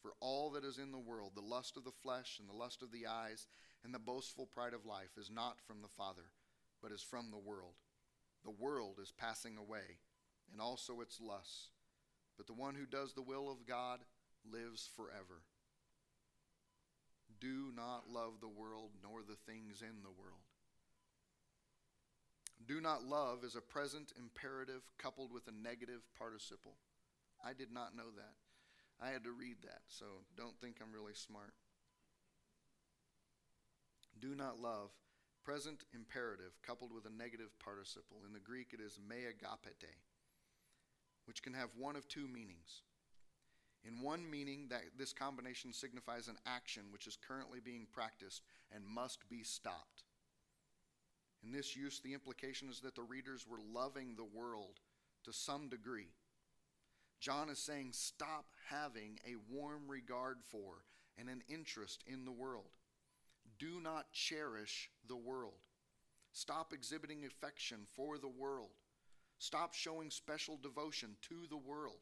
[0.00, 2.82] For all that is in the world, the lust of the flesh and the lust
[2.82, 3.48] of the eyes
[3.84, 6.30] and the boastful pride of life, is not from the Father,
[6.82, 7.74] but is from the world.
[8.44, 9.98] The world is passing away
[10.52, 11.68] and also its lusts.
[12.36, 14.00] But the one who does the will of God
[14.50, 15.42] lives forever.
[17.40, 20.46] Do not love the world nor the things in the world.
[22.66, 26.76] Do not love is a present imperative coupled with a negative participle.
[27.44, 28.34] I did not know that.
[29.00, 31.54] I had to read that, so don't think I'm really smart.
[34.20, 34.90] Do not love,
[35.44, 38.18] present imperative coupled with a negative participle.
[38.26, 39.94] In the Greek, it is me agapete
[41.28, 42.80] which can have one of two meanings.
[43.84, 48.42] In one meaning, that this combination signifies an action which is currently being practiced
[48.74, 50.04] and must be stopped.
[51.44, 54.80] In this use, the implication is that the readers were loving the world
[55.24, 56.08] to some degree.
[57.20, 60.84] John is saying, stop having a warm regard for
[61.18, 62.70] and an interest in the world.
[63.58, 65.60] Do not cherish the world.
[66.32, 68.70] Stop exhibiting affection for the world.
[69.38, 72.00] Stop showing special devotion to the world.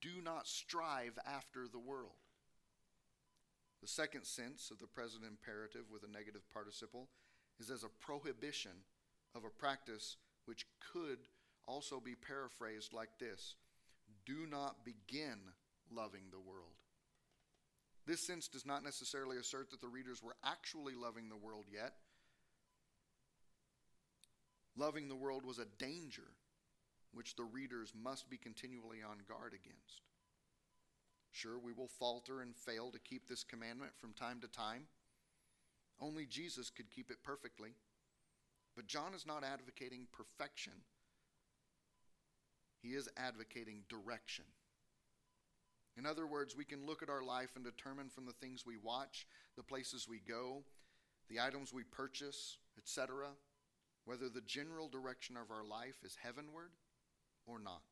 [0.00, 2.16] Do not strive after the world.
[3.82, 7.08] The second sense of the present imperative with a negative participle
[7.60, 8.72] is as a prohibition
[9.34, 11.18] of a practice which could
[11.66, 13.56] also be paraphrased like this
[14.26, 15.38] Do not begin
[15.90, 16.74] loving the world.
[18.06, 21.94] This sense does not necessarily assert that the readers were actually loving the world yet.
[24.76, 26.34] Loving the world was a danger
[27.12, 30.02] which the readers must be continually on guard against.
[31.32, 34.84] Sure, we will falter and fail to keep this commandment from time to time.
[36.00, 37.70] Only Jesus could keep it perfectly.
[38.74, 40.72] But John is not advocating perfection,
[42.82, 44.44] he is advocating direction.
[45.96, 48.76] In other words, we can look at our life and determine from the things we
[48.76, 50.62] watch, the places we go,
[51.30, 53.28] the items we purchase, etc.,
[54.04, 56.70] whether the general direction of our life is heavenward
[57.46, 57.82] or not.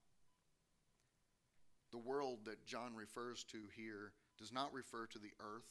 [1.91, 5.71] The world that John refers to here does not refer to the earth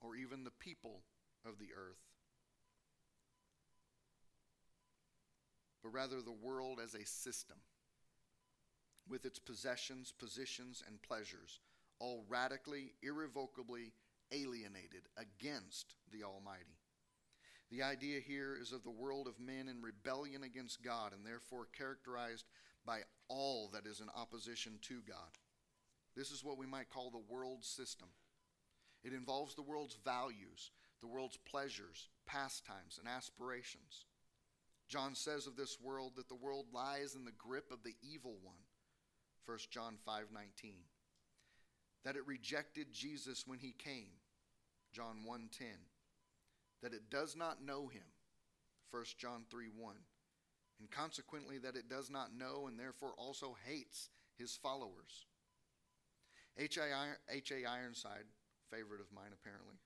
[0.00, 1.02] or even the people
[1.46, 2.00] of the earth,
[5.82, 7.58] but rather the world as a system
[9.10, 11.60] with its possessions, positions, and pleasures,
[11.98, 13.92] all radically, irrevocably
[14.32, 16.78] alienated against the Almighty.
[17.70, 21.68] The idea here is of the world of men in rebellion against God and therefore
[21.76, 22.46] characterized
[22.84, 25.38] by all that is in opposition to God.
[26.16, 28.08] This is what we might call the world system.
[29.04, 34.04] It involves the world's values, the world's pleasures, pastimes, and aspirations.
[34.88, 38.36] John says of this world that the world lies in the grip of the evil
[38.42, 38.58] one.
[39.44, 40.84] 1 John 5:19.
[42.04, 44.20] That it rejected Jesus when he came.
[44.92, 45.90] John 1:10.
[46.82, 48.06] That it does not know him.
[48.90, 50.06] 1 John 3:1.
[50.78, 55.26] And consequently that it does not know and therefore also hates his followers.
[56.56, 57.64] H.A.
[57.64, 58.26] Ironside,
[58.70, 59.78] favorite of mine apparently,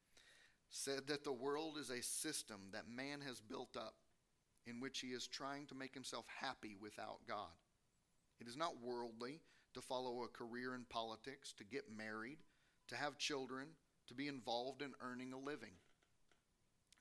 [0.70, 3.96] said that the world is a system that man has built up
[4.66, 7.52] in which he is trying to make himself happy without God.
[8.40, 9.40] It is not worldly
[9.74, 12.38] to follow a career in politics, to get married,
[12.88, 13.68] to have children,
[14.06, 15.72] to be involved in earning a living.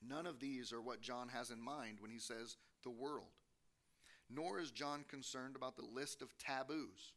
[0.02, 3.32] None of these are what John has in mind when he says the world.
[4.30, 7.14] Nor is John concerned about the list of taboos.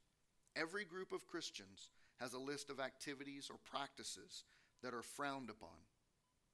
[0.55, 1.91] Every group of Christians
[2.21, 4.45] has a list of activities or practices
[4.83, 5.79] that are frowned upon.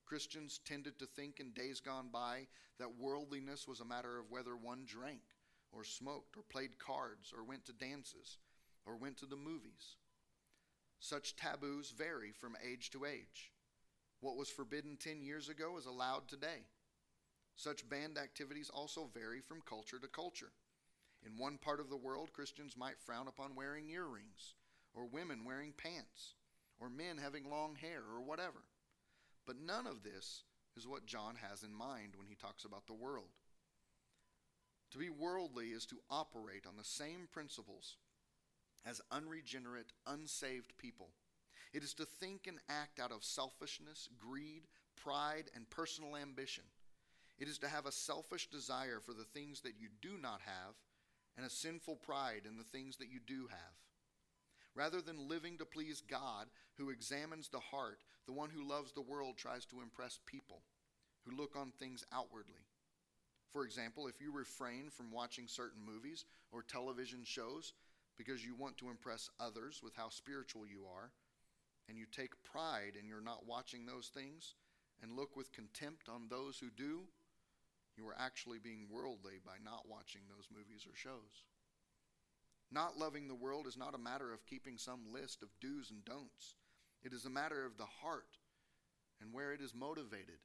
[0.04, 2.46] Christians tended to think in days gone by
[2.78, 5.22] that worldliness was a matter of whether one drank
[5.72, 8.38] or smoked or played cards or went to dances
[8.84, 9.96] or went to the movies.
[11.00, 13.50] Such taboos vary from age to age.
[14.20, 16.66] What was forbidden 10 years ago is allowed today.
[17.56, 20.52] Such banned activities also vary from culture to culture.
[21.24, 24.54] In one part of the world, Christians might frown upon wearing earrings,
[24.94, 26.34] or women wearing pants,
[26.80, 28.64] or men having long hair, or whatever.
[29.46, 30.44] But none of this
[30.76, 33.30] is what John has in mind when he talks about the world.
[34.92, 37.96] To be worldly is to operate on the same principles
[38.84, 41.08] as unregenerate, unsaved people.
[41.72, 46.64] It is to think and act out of selfishness, greed, pride, and personal ambition.
[47.38, 50.74] It is to have a selfish desire for the things that you do not have
[51.38, 53.74] and a sinful pride in the things that you do have.
[54.74, 59.00] Rather than living to please God, who examines the heart, the one who loves the
[59.00, 60.62] world tries to impress people
[61.24, 62.66] who look on things outwardly.
[63.52, 67.74] For example, if you refrain from watching certain movies or television shows
[68.16, 71.10] because you want to impress others with how spiritual you are,
[71.88, 74.54] and you take pride in your not watching those things
[75.02, 77.00] and look with contempt on those who do,
[77.96, 81.44] you are actually being worldly by not watching those movies or shows.
[82.70, 86.04] Not loving the world is not a matter of keeping some list of do's and
[86.04, 86.56] don'ts.
[87.02, 88.38] It is a matter of the heart
[89.20, 90.38] and where it is motivated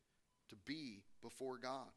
[0.49, 1.91] to be before God.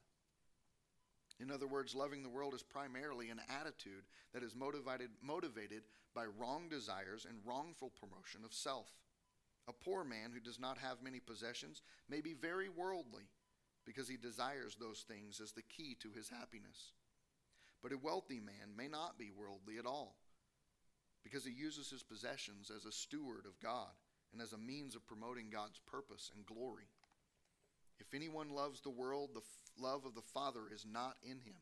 [1.41, 5.83] In other words, loving the world is primarily an attitude that is motivated, motivated
[6.15, 8.91] by wrong desires and wrongful promotion of self.
[9.69, 13.25] A poor man who does not have many possessions may be very worldly
[13.87, 16.93] because he desires those things as the key to his happiness.
[17.83, 20.17] But a wealthy man may not be worldly at all.
[21.23, 23.93] because he uses his possessions as a steward of God
[24.33, 26.89] and as a means of promoting God's purpose and glory.
[27.99, 29.43] If anyone loves the world, the
[29.79, 31.57] love of the Father is not in him.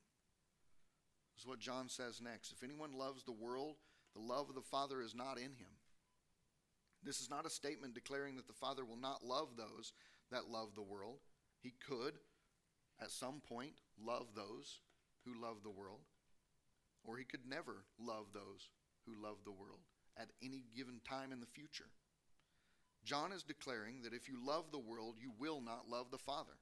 [1.35, 2.53] This is what John says next.
[2.53, 3.77] If anyone loves the world,
[4.15, 5.79] the love of the Father is not in him.
[7.05, 9.93] This is not a statement declaring that the Father will not love those
[10.33, 11.19] that love the world.
[11.61, 12.15] He could,
[13.01, 14.81] at some point, love those
[15.25, 16.01] who love the world,
[17.05, 18.69] or he could never love those
[19.07, 19.81] who love the world
[20.17, 21.91] at any given time in the future.
[23.05, 26.59] John is declaring that if you love the world, you will not love the Father.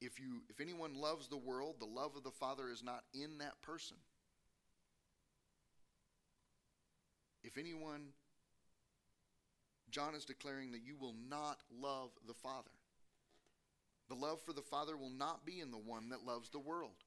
[0.00, 3.38] If you if anyone loves the world, the love of the Father is not in
[3.38, 3.96] that person.
[7.42, 8.12] If anyone
[9.90, 12.70] John is declaring that you will not love the Father.
[14.08, 17.04] The love for the Father will not be in the one that loves the world.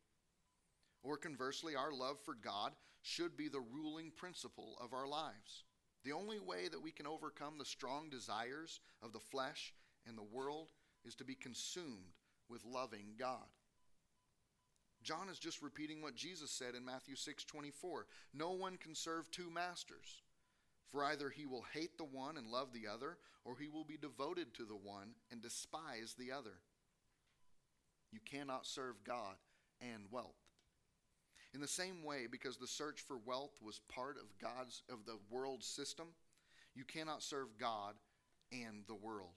[1.04, 5.64] Or conversely, our love for God should be the ruling principle of our lives.
[6.04, 9.74] The only way that we can overcome the strong desires of the flesh
[10.08, 10.72] and the world
[11.06, 12.18] is to be consumed
[12.52, 13.48] with loving God.
[15.02, 18.06] John is just repeating what Jesus said in Matthew 6:24.
[18.34, 20.22] No one can serve two masters,
[20.90, 23.98] for either he will hate the one and love the other, or he will be
[23.98, 26.62] devoted to the one and despise the other.
[28.12, 29.38] You cannot serve God
[29.80, 30.36] and wealth.
[31.54, 35.18] In the same way, because the search for wealth was part of God's of the
[35.30, 36.14] world system,
[36.76, 37.96] you cannot serve God
[38.52, 39.34] and the world.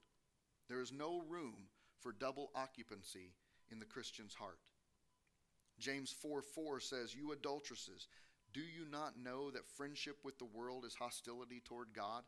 [0.68, 1.68] There is no room
[2.00, 3.34] for double occupancy
[3.70, 4.58] in the Christian's heart.
[5.78, 8.08] James 4 4 says, You adulteresses,
[8.52, 12.22] do you not know that friendship with the world is hostility toward God?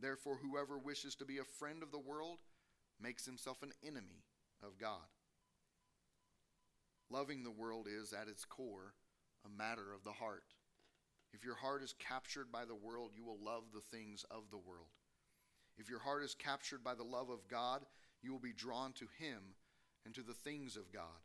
[0.00, 2.38] Therefore, whoever wishes to be a friend of the world
[3.00, 4.24] makes himself an enemy
[4.62, 5.06] of God.
[7.10, 8.94] Loving the world is, at its core,
[9.44, 10.54] a matter of the heart.
[11.32, 14.58] If your heart is captured by the world, you will love the things of the
[14.58, 14.88] world.
[15.76, 17.84] If your heart is captured by the love of God,
[18.24, 19.40] you will be drawn to Him
[20.04, 21.22] and to the things of God.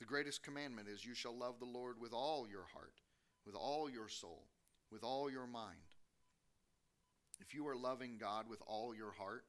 [0.00, 3.00] The greatest commandment is, You shall love the Lord with all your heart,
[3.46, 4.48] with all your soul,
[4.90, 5.78] with all your mind.
[7.40, 9.44] If you are loving God with all your heart,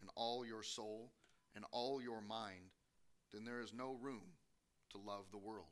[0.00, 1.12] and all your soul,
[1.54, 2.72] and all your mind,
[3.32, 4.22] then there is no room
[4.90, 5.66] to love the world.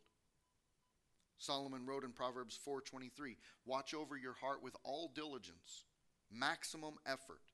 [1.39, 5.87] Solomon wrote in Proverbs 4:23, "Watch over your heart with all diligence,
[6.31, 7.53] maximum effort,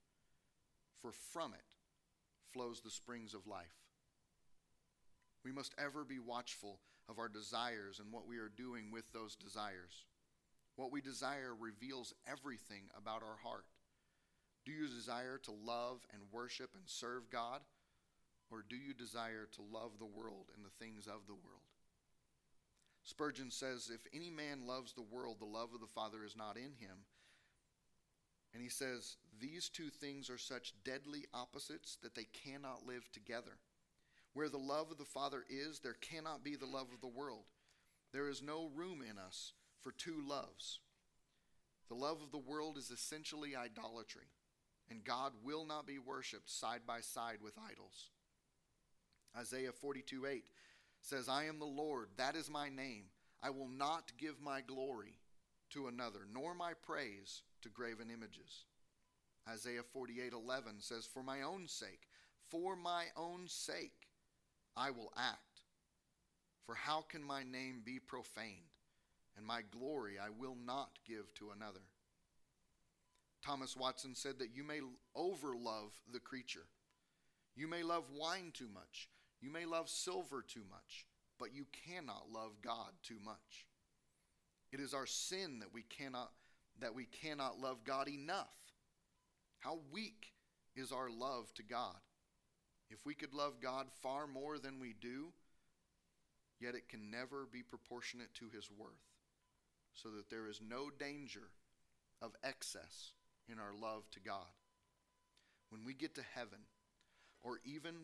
[1.01, 1.74] for from it
[2.55, 3.85] flows the springs of life."
[5.43, 9.37] We must ever be watchful of our desires and what we are doing with those
[9.37, 10.07] desires.
[10.77, 13.67] What we desire reveals everything about our heart.
[14.65, 17.61] Do you desire to love and worship and serve God?
[18.51, 21.69] Or do you desire to love the world and the things of the world?
[23.03, 26.57] Spurgeon says, If any man loves the world, the love of the Father is not
[26.57, 27.05] in him.
[28.55, 33.59] And he says, These two things are such deadly opposites that they cannot live together.
[34.33, 37.45] Where the love of the Father is, there cannot be the love of the world.
[38.13, 40.79] There is no room in us for two loves.
[41.89, 44.31] The love of the world is essentially idolatry,
[44.89, 48.11] and God will not be worshiped side by side with idols.
[49.37, 50.45] Isaiah 42 8
[51.03, 53.05] says, I am the Lord, that is my name.
[53.43, 55.19] I will not give my glory
[55.71, 58.67] to another, nor my praise to graven images.
[59.49, 62.09] Isaiah 48:11 says, "For my own sake,
[62.49, 64.11] for my own sake,
[64.77, 65.63] I will act.
[66.65, 68.71] For how can my name be profaned?
[69.35, 71.83] And my glory I will not give to another."
[73.41, 74.81] Thomas Watson said that you may
[75.15, 76.69] overlove the creature.
[77.55, 79.11] You may love wine too much.
[79.41, 81.07] You may love silver too much,
[81.39, 83.67] but you cannot love God too much.
[84.71, 86.35] It is our sin that we cannot
[86.81, 88.55] that we cannot love God enough.
[89.59, 90.33] How weak
[90.77, 91.97] is our love to God?
[92.91, 95.33] If we could love God far more than we do,
[96.61, 98.91] yet it can never be proportionate to his worth,
[99.95, 101.49] so that there is no danger
[102.21, 103.13] of excess
[103.49, 104.53] in our love to God.
[105.71, 106.61] When we get to heaven,
[107.43, 107.95] or even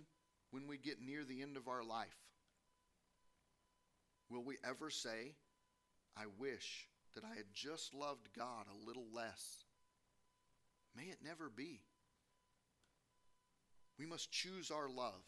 [0.51, 2.09] when we get near the end of our life?
[4.29, 5.35] Will we ever say,
[6.17, 9.65] I wish that I had just loved God a little less?
[10.97, 11.81] May it never be.
[13.99, 15.23] We must choose our love,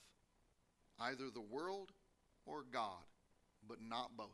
[0.98, 1.92] either the world
[2.46, 3.04] or God,
[3.68, 4.28] but not both.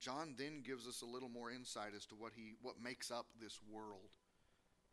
[0.00, 3.26] John then gives us a little more insight as to what he what makes up
[3.40, 4.16] this world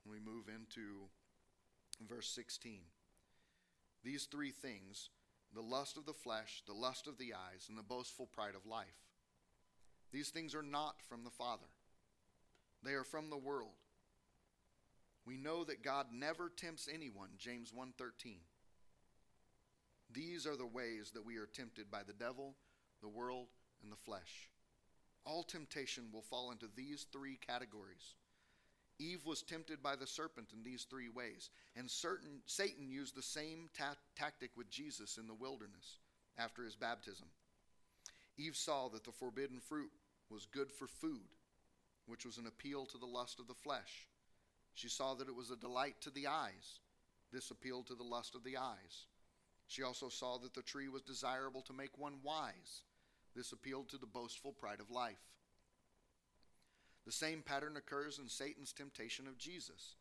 [0.03, 1.09] when we move into
[2.07, 2.81] verse 16.
[4.03, 5.09] These three things
[5.53, 8.67] the lust of the flesh, the lust of the eyes, and the boastful pride of
[8.67, 9.08] life.
[10.11, 11.67] These things are not from the Father,
[12.83, 13.75] They are from the world.
[15.25, 18.41] We know that God never tempts anyone, James 1:13.
[20.11, 22.57] These are the ways that we are tempted by the devil,
[23.01, 23.49] the world,
[23.83, 24.49] and the flesh.
[25.25, 28.15] All temptation will fall into these three categories.
[28.97, 33.21] Eve was tempted by the serpent in these three ways, and certain, Satan used the
[33.21, 35.99] same ta- tactic with Jesus in the wilderness
[36.37, 37.27] after his baptism.
[38.37, 39.91] Eve saw that the forbidden fruit
[40.29, 41.35] was good for food,
[42.05, 44.07] which was an appeal to the lust of the flesh.
[44.73, 46.79] She saw that it was a delight to the eyes.
[47.31, 49.07] This appealed to the lust of the eyes.
[49.67, 52.83] She also saw that the tree was desirable to make one wise.
[53.35, 55.21] This appealed to the boastful pride of life.
[57.05, 59.95] The same pattern occurs in Satan's temptation of Jesus.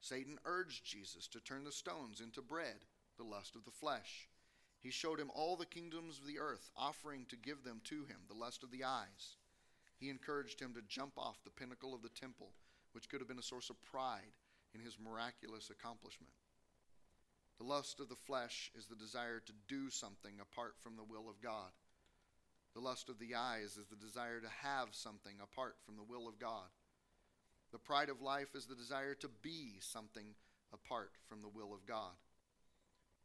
[0.00, 2.84] Satan urged Jesus to turn the stones into bread,
[3.16, 4.28] the lust of the flesh.
[4.80, 8.18] He showed him all the kingdoms of the earth, offering to give them to him,
[8.28, 9.36] the lust of the eyes.
[10.02, 12.50] He encouraged him to jump off the pinnacle of the temple,
[12.90, 14.34] which could have been a source of pride
[14.74, 16.32] in his miraculous accomplishment.
[17.58, 21.30] The lust of the flesh is the desire to do something apart from the will
[21.30, 21.70] of God.
[22.74, 26.26] The lust of the eyes is the desire to have something apart from the will
[26.26, 26.66] of God.
[27.70, 30.34] The pride of life is the desire to be something
[30.72, 32.18] apart from the will of God.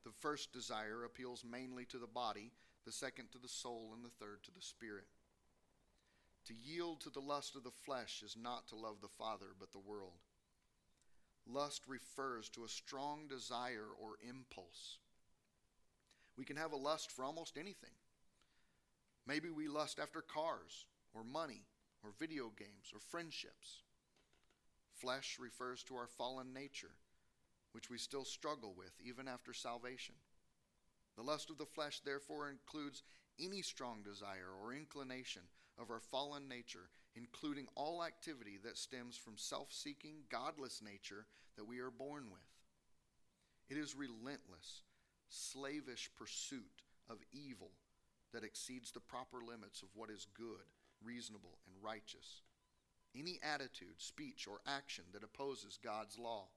[0.05, 2.51] The first desire appeals mainly to the body,
[2.85, 5.07] the second to the soul, and the third to the spirit.
[6.47, 9.73] To yield to the lust of the flesh is not to love the Father, but
[9.73, 10.23] the world.
[11.45, 14.99] Lust refers to a strong desire or impulse.
[16.37, 17.91] We can have a lust for almost anything.
[19.25, 21.65] Maybe we lust after cars, or money,
[22.01, 23.81] or video games, or friendships.
[24.93, 26.95] Flesh refers to our fallen nature,
[27.73, 30.15] which we still struggle with even after salvation.
[31.17, 33.03] The lust of the flesh, therefore, includes
[33.37, 35.41] any strong desire or inclination
[35.79, 41.25] of our fallen nature, including all activity that stems from self seeking, godless nature
[41.55, 42.41] that we are born with.
[43.69, 44.83] It is relentless,
[45.29, 47.71] slavish pursuit of evil
[48.33, 50.65] that exceeds the proper limits of what is good,
[51.03, 52.41] reasonable, and righteous.
[53.15, 56.47] Any attitude, speech, or action that opposes God's law.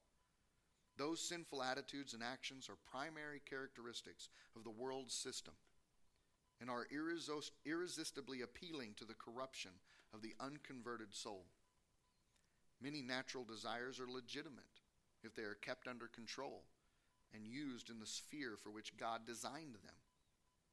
[0.99, 5.55] Those sinful attitudes and actions are primary characteristics of the world's system
[6.61, 6.87] and are
[7.65, 9.71] irresistibly appealing to the corruption
[10.13, 11.47] of the unconverted soul.
[12.83, 14.81] Many natural desires are legitimate
[15.23, 16.65] if they are kept under control
[17.35, 19.95] and used in the sphere for which God designed them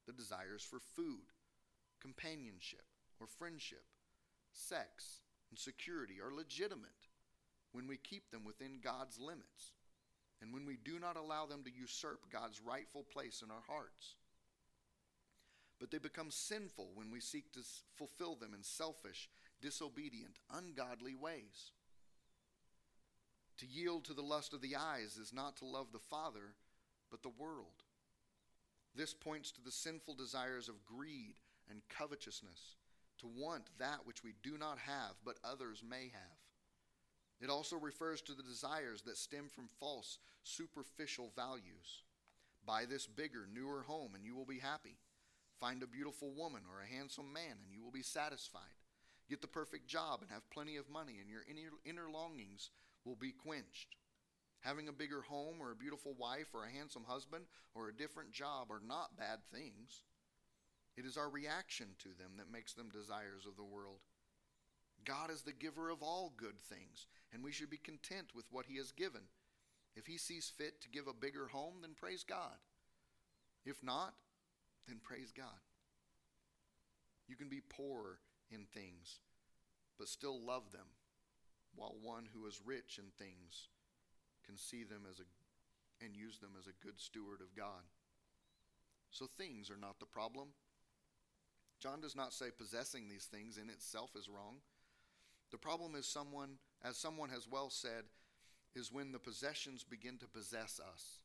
[0.05, 1.33] the desires for food,
[2.01, 2.85] companionship,
[3.19, 3.83] or friendship,
[4.53, 5.19] sex,
[5.49, 7.11] and security are legitimate
[7.73, 9.73] when we keep them within God's limits
[10.41, 14.15] and when we do not allow them to usurp God's rightful place in our hearts.
[15.79, 17.59] But they become sinful when we seek to
[17.95, 19.29] fulfill them in selfish,
[19.61, 21.71] disobedient, ungodly ways.
[23.57, 26.55] To yield to the lust of the eyes is not to love the Father,
[27.09, 27.83] but the world.
[28.95, 31.35] This points to the sinful desires of greed
[31.69, 32.75] and covetousness,
[33.19, 36.37] to want that which we do not have, but others may have.
[37.39, 42.03] It also refers to the desires that stem from false, superficial values.
[42.65, 44.97] Buy this bigger, newer home, and you will be happy.
[45.59, 48.61] Find a beautiful woman or a handsome man, and you will be satisfied.
[49.29, 51.43] Get the perfect job and have plenty of money, and your
[51.85, 52.69] inner longings
[53.03, 53.95] will be quenched.
[54.61, 57.45] Having a bigger home or a beautiful wife or a handsome husband
[57.75, 60.03] or a different job are not bad things.
[60.95, 63.99] It is our reaction to them that makes them desires of the world.
[65.05, 68.65] God is the giver of all good things, and we should be content with what
[68.65, 69.21] He has given.
[69.95, 72.57] If He sees fit to give a bigger home, then praise God.
[73.65, 74.15] If not,
[74.87, 75.61] then praise God.
[77.27, 78.19] You can be poor
[78.49, 79.19] in things,
[79.99, 80.87] but still love them,
[81.75, 83.67] while one who is rich in things
[84.45, 85.23] can see them as a
[85.99, 87.83] and use them as a good steward of God.
[89.09, 90.49] So things are not the problem.
[91.79, 94.57] John does not say possessing these things in itself is wrong.
[95.51, 98.03] The problem is someone, as someone has well said,
[98.75, 101.19] is when the possessions begin to possess us,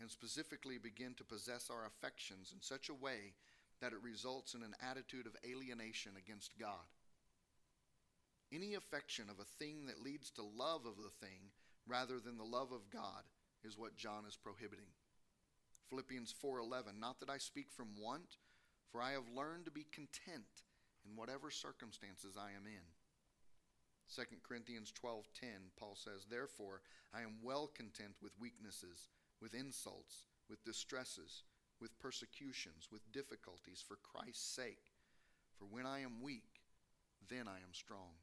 [0.00, 3.34] and specifically begin to possess our affections in such a way
[3.80, 6.88] that it results in an attitude of alienation against God.
[8.52, 11.50] Any affection of a thing that leads to love of the thing
[11.86, 13.24] rather than the love of God
[13.64, 14.92] is what John is prohibiting.
[15.88, 18.38] Philippians 4:11 Not that I speak from want,
[18.90, 20.62] for I have learned to be content
[21.04, 22.82] in whatever circumstances I am in.
[24.08, 26.82] 2 Corinthians 12:10 Paul says, "Therefore
[27.12, 29.08] I am well content with weaknesses,
[29.40, 31.44] with insults, with distresses,
[31.80, 34.92] with persecutions, with difficulties for Christ's sake.
[35.58, 36.62] For when I am weak,
[37.28, 38.18] then I am strong."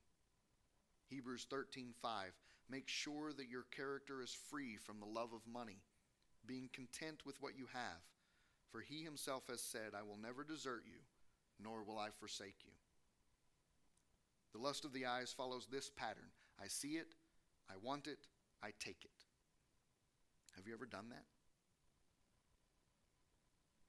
[1.07, 2.33] Hebrews 13:5
[2.69, 5.83] Make sure that your character is free from the love of money,
[6.45, 8.01] being content with what you have.
[8.71, 10.99] For he himself has said, I will never desert you,
[11.59, 12.71] nor will I forsake you.
[14.53, 17.15] The lust of the eyes follows this pattern I see it,
[17.69, 18.27] I want it,
[18.61, 19.11] I take it.
[20.55, 21.25] Have you ever done that?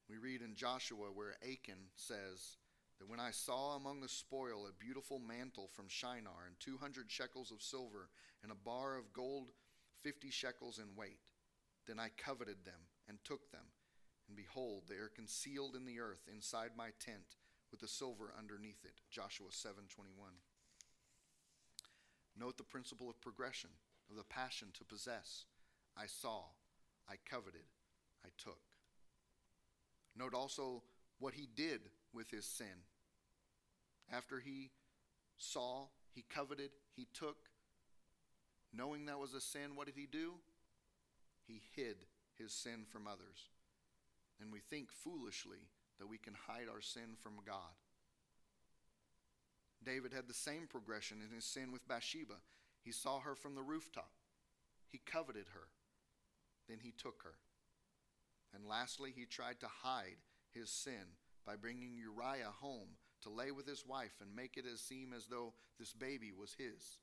[0.08, 2.58] We read in Joshua where Achan says
[2.98, 7.50] that when I saw among the spoil a beautiful mantle from Shinar and 200 shekels
[7.50, 8.08] of silver
[8.42, 9.52] and a bar of gold
[10.02, 11.20] 50 shekels in weight,
[11.86, 13.66] then I coveted them and took them.
[14.28, 17.36] And behold, they are concealed in the earth inside my tent
[17.70, 19.00] with the silver underneath it.
[19.10, 20.40] Joshua 7:21.
[22.36, 23.70] Note the principle of progression
[24.10, 25.46] of the passion to possess.
[25.96, 26.42] I saw,
[27.08, 27.64] I coveted,
[28.24, 28.60] I took.
[30.16, 30.82] Note also
[31.18, 31.80] what he did
[32.12, 32.84] with his sin.
[34.12, 34.70] After he
[35.36, 37.36] saw, he coveted, he took,
[38.72, 40.34] knowing that was a sin, what did he do?
[41.46, 41.96] He hid
[42.38, 43.48] his sin from others.
[44.40, 45.68] And we think foolishly
[45.98, 47.74] that we can hide our sin from God.
[49.84, 52.34] David had the same progression in his sin with Bathsheba.
[52.82, 54.10] He saw her from the rooftop,
[54.88, 55.68] he coveted her,
[56.68, 57.34] then he took her.
[58.54, 60.18] And lastly, he tried to hide
[60.52, 64.80] his sin by bringing Uriah home to lay with his wife and make it as
[64.80, 66.98] seem as though this baby was his.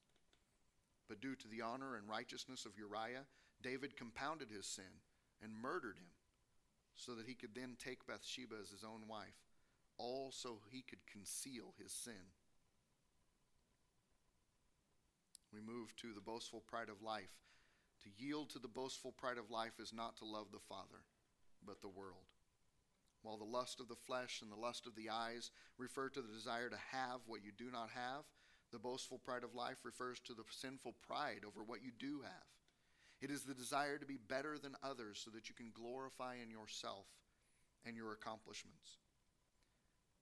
[1.10, 3.26] But due to the honor and righteousness of Uriah,
[3.62, 5.02] David compounded his sin
[5.44, 6.12] and murdered him
[6.96, 9.50] so that he could then take Bathsheba as his own wife,
[9.98, 12.32] all so he could conceal his sin.
[15.54, 17.34] We move to the boastful pride of life.
[18.04, 21.06] To yield to the boastful pride of life is not to love the Father,
[21.66, 22.30] but the world.
[23.22, 26.34] While the lust of the flesh and the lust of the eyes refer to the
[26.34, 28.24] desire to have what you do not have,
[28.72, 32.50] the boastful pride of life refers to the sinful pride over what you do have.
[33.22, 36.50] It is the desire to be better than others so that you can glorify in
[36.50, 37.06] yourself
[37.86, 38.98] and your accomplishments.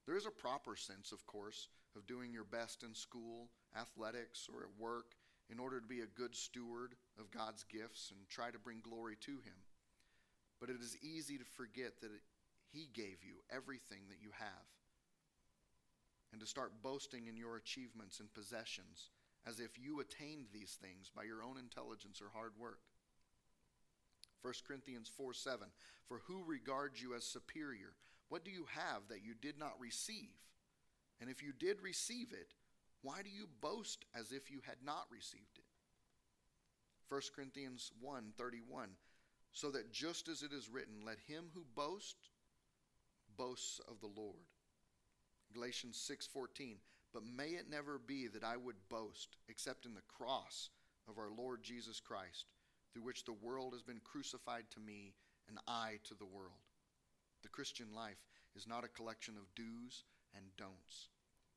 [0.05, 4.63] There is a proper sense, of course, of doing your best in school, athletics, or
[4.63, 5.15] at work
[5.51, 9.17] in order to be a good steward of God's gifts and try to bring glory
[9.21, 9.59] to Him.
[10.59, 12.11] But it is easy to forget that
[12.71, 14.67] He gave you everything that you have
[16.31, 19.09] and to start boasting in your achievements and possessions
[19.47, 22.79] as if you attained these things by your own intelligence or hard work.
[24.41, 25.67] 1 Corinthians 4 7
[26.07, 27.93] For who regards you as superior?
[28.29, 30.29] What do you have that you did not receive?
[31.19, 32.53] And if you did receive it,
[33.01, 35.65] why do you boast as if you had not received it?
[37.07, 38.89] 1 Corinthians 1 31
[39.51, 42.29] So that just as it is written, let him who boasts
[43.37, 44.45] boasts of the Lord.
[45.53, 46.77] Galatians 6:14
[47.13, 50.69] But may it never be that I would boast except in the cross
[51.07, 52.45] of our Lord Jesus Christ
[52.91, 55.15] through which the world has been crucified to me
[55.47, 56.61] and I to the world.
[57.41, 60.03] The Christian life is not a collection of do's
[60.35, 61.09] and don'ts,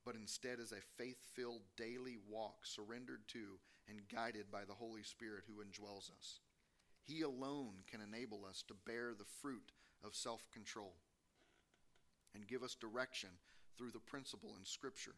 [0.05, 5.45] but instead is a faith-filled daily walk surrendered to and guided by the Holy Spirit
[5.47, 6.41] who indwells us.
[7.03, 9.73] He alone can enable us to bear the fruit
[10.05, 10.95] of self-control
[12.35, 13.31] and give us direction
[13.77, 15.15] through the principle in Scripture.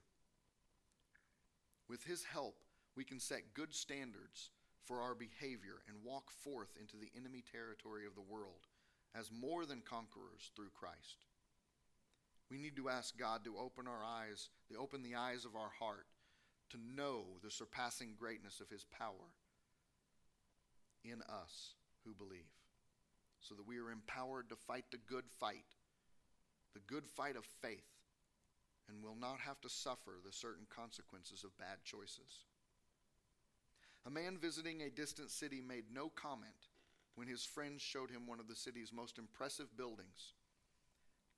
[1.88, 2.56] With His help,
[2.96, 4.50] we can set good standards
[4.84, 8.68] for our behavior and walk forth into the enemy territory of the world
[9.14, 11.24] as more than conquerors through Christ.
[12.50, 15.70] We need to ask God to open our eyes, to open the eyes of our
[15.78, 16.06] heart,
[16.70, 19.32] to know the surpassing greatness of His power
[21.04, 21.74] in us
[22.04, 22.52] who believe,
[23.40, 25.64] so that we are empowered to fight the good fight,
[26.74, 27.90] the good fight of faith,
[28.88, 32.44] and will not have to suffer the certain consequences of bad choices.
[34.06, 36.68] A man visiting a distant city made no comment
[37.14, 40.34] when his friends showed him one of the city's most impressive buildings.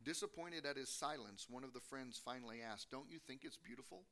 [0.07, 4.05] Disappointed at his silence, one of the friends finally asked, Don't you think it's beautiful?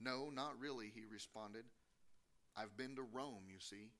[0.00, 1.64] No, not really, he responded.
[2.56, 3.90] I've been to Rome, you see.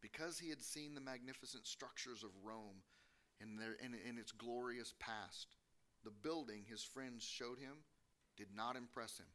[0.00, 2.80] Because he had seen the magnificent structures of Rome
[3.42, 5.48] in, their, in, in its glorious past,
[6.02, 7.84] the building his friends showed him
[8.38, 9.26] did not impress him.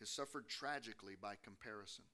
[0.00, 2.04] It suffered tragically by comparison.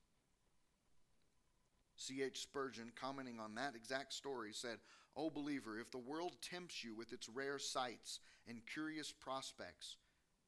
[2.01, 2.41] C.H.
[2.41, 4.79] Spurgeon, commenting on that exact story, said,
[5.17, 9.97] O believer, if the world tempts you with its rare sights and curious prospects,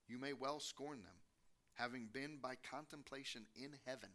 [0.09, 1.21] you may well scorn them,
[1.75, 4.09] having been by contemplation in heaven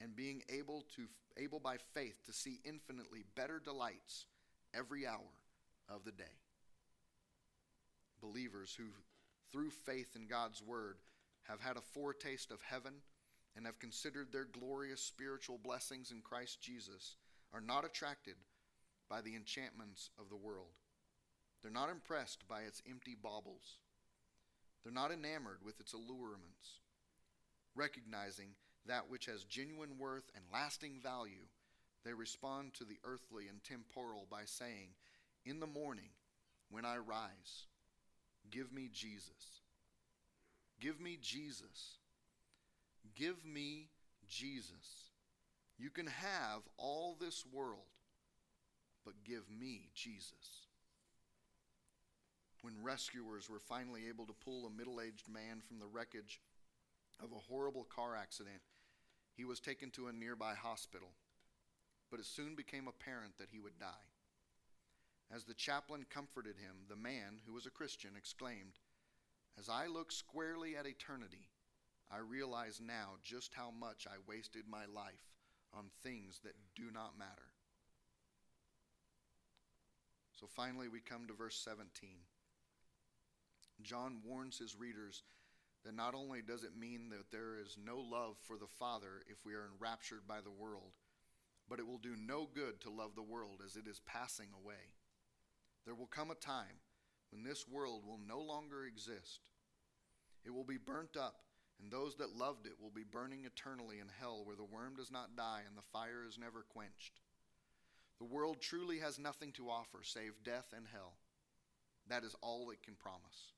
[0.00, 1.02] and being able to
[1.36, 4.26] able by faith to see infinitely better delights
[4.72, 5.20] every hour
[5.88, 6.24] of the day.
[8.20, 8.84] Believers who
[9.52, 10.96] through faith in God's word
[11.44, 12.94] have had a foretaste of heaven
[13.56, 17.16] and have considered their glorious spiritual blessings in Christ Jesus
[17.52, 18.34] are not attracted
[19.08, 20.74] by the enchantments of the world.
[21.62, 23.78] They're not impressed by its empty baubles.
[24.82, 26.80] They're not enamored with its allurements.
[27.74, 28.50] Recognizing
[28.86, 31.46] that which has genuine worth and lasting value,
[32.04, 34.90] they respond to the earthly and temporal by saying,
[35.46, 36.10] In the morning,
[36.70, 37.66] when I rise,
[38.50, 39.62] give me Jesus.
[40.80, 41.98] Give me Jesus.
[43.14, 43.88] Give me
[44.28, 45.10] Jesus.
[45.78, 47.90] You can have all this world,
[49.04, 50.68] but give me Jesus.
[52.62, 56.40] When rescuers were finally able to pull a middle aged man from the wreckage
[57.22, 58.62] of a horrible car accident,
[59.36, 61.10] he was taken to a nearby hospital.
[62.10, 64.06] But it soon became apparent that he would die.
[65.34, 68.78] As the chaplain comforted him, the man, who was a Christian, exclaimed,
[69.58, 71.48] As I look squarely at eternity,
[72.10, 75.32] I realize now just how much I wasted my life
[75.72, 76.74] on things that mm.
[76.76, 77.50] do not matter.
[80.32, 82.10] So finally, we come to verse 17.
[83.82, 85.22] John warns his readers
[85.84, 89.44] that not only does it mean that there is no love for the Father if
[89.44, 90.92] we are enraptured by the world,
[91.68, 94.92] but it will do no good to love the world as it is passing away.
[95.84, 96.80] There will come a time
[97.30, 99.40] when this world will no longer exist.
[100.44, 101.43] It will be burnt up,
[101.80, 105.10] and those that loved it will be burning eternally in hell where the worm does
[105.10, 107.20] not die and the fire is never quenched.
[108.18, 111.14] The world truly has nothing to offer save death and hell.
[112.08, 113.52] That is all it can promise.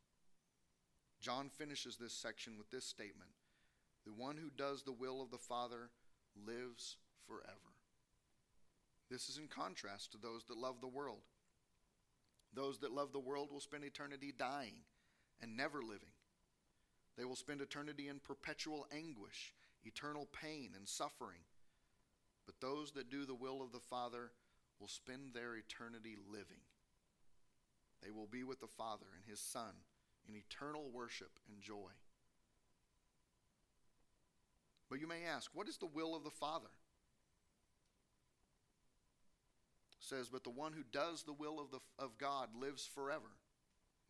[1.21, 3.31] John finishes this section with this statement
[4.07, 5.91] The one who does the will of the Father
[6.47, 6.97] lives
[7.27, 7.75] forever.
[9.11, 11.23] This is in contrast to those that love the world.
[12.53, 14.75] Those that love the world will spend eternity dying
[15.41, 16.16] and never living.
[17.17, 19.55] They will spend eternity in perpetual anguish,
[19.85, 21.41] eternal pain, and suffering.
[22.45, 24.33] But those that do the will of the Father
[24.79, 26.61] will spend their eternity living.
[28.03, 29.73] They will be with the Father and His Son
[30.29, 31.91] in eternal worship and joy.
[34.89, 36.69] But you may ask, what is the will of the Father?
[39.99, 43.33] It says, but the one who does the will of, the, of God lives forever.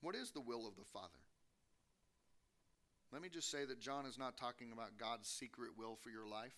[0.02, 1.08] What is the will of the Father?
[3.12, 6.26] Let me just say that John is not talking about God's secret will for your
[6.26, 6.56] life,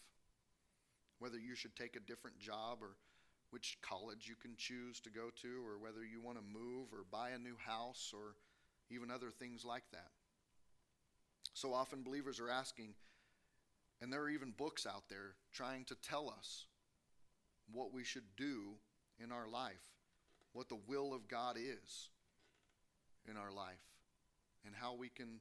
[1.18, 2.96] whether you should take a different job or
[3.50, 7.04] which college you can choose to go to, or whether you want to move or
[7.10, 8.34] buy a new house or
[8.90, 10.10] even other things like that.
[11.54, 12.94] So often believers are asking,
[14.00, 16.66] and there are even books out there trying to tell us
[17.72, 18.74] what we should do
[19.22, 19.96] in our life,
[20.52, 22.10] what the will of God is
[23.28, 23.80] in our life,
[24.64, 25.40] and how we can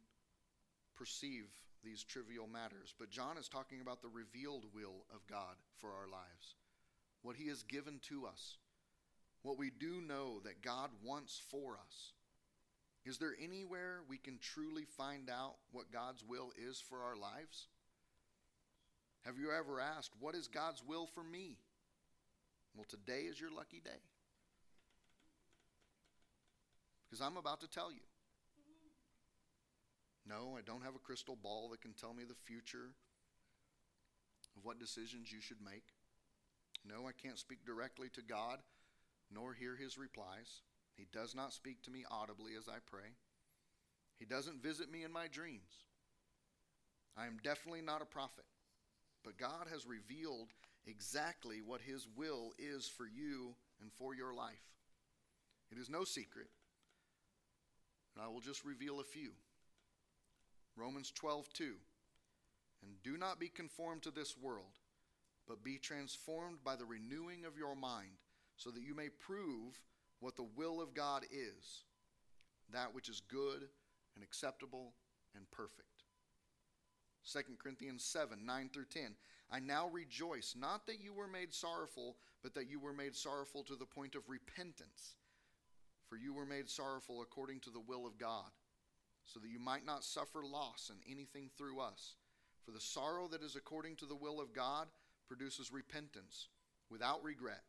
[0.97, 1.45] perceive
[1.83, 2.93] these trivial matters.
[2.97, 6.55] But John is talking about the revealed will of God for our lives,
[7.21, 8.57] what He has given to us,
[9.43, 12.13] what we do know that God wants for us.
[13.05, 17.67] Is there anywhere we can truly find out what God's will is for our lives?
[19.23, 21.57] Have you ever asked, What is God's will for me?
[22.75, 24.01] Well, today is your lucky day.
[27.09, 28.01] Because I'm about to tell you.
[30.28, 32.91] No, I don't have a crystal ball that can tell me the future
[34.57, 35.93] of what decisions you should make.
[36.86, 38.59] No, I can't speak directly to God
[39.32, 40.61] nor hear his replies.
[40.95, 43.15] He does not speak to me audibly as I pray.
[44.17, 45.86] He doesn't visit me in my dreams.
[47.15, 48.45] I am definitely not a prophet,
[49.23, 50.49] but God has revealed
[50.86, 54.63] exactly what His will is for you and for your life.
[55.71, 56.47] It is no secret,
[58.15, 59.32] and I will just reveal a few.
[60.78, 61.73] Romans 12, 2.
[62.84, 64.80] And do not be conformed to this world,
[65.47, 68.21] but be transformed by the renewing of your mind,
[68.55, 69.82] so that you may prove
[70.19, 71.84] what the will of God is,
[72.71, 73.67] that which is good
[74.15, 74.93] and acceptable
[75.36, 76.03] and perfect.
[77.32, 79.15] 2 Corinthians 7 9 through 10.
[79.49, 83.63] I now rejoice, not that you were made sorrowful, but that you were made sorrowful
[83.63, 85.15] to the point of repentance.
[86.07, 88.51] For you were made sorrowful according to the will of God,
[89.28, 92.15] so that you might not suffer loss in anything through us.
[92.65, 94.88] For the sorrow that is according to the will of God
[95.28, 96.47] produces repentance
[96.89, 97.63] without regret,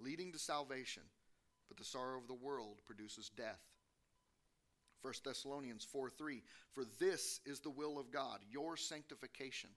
[0.00, 1.04] leading to salvation
[1.72, 3.62] but the sorrow of the world produces death.
[5.00, 9.70] 1 Thessalonians 4 3 For this is the will of God, your sanctification.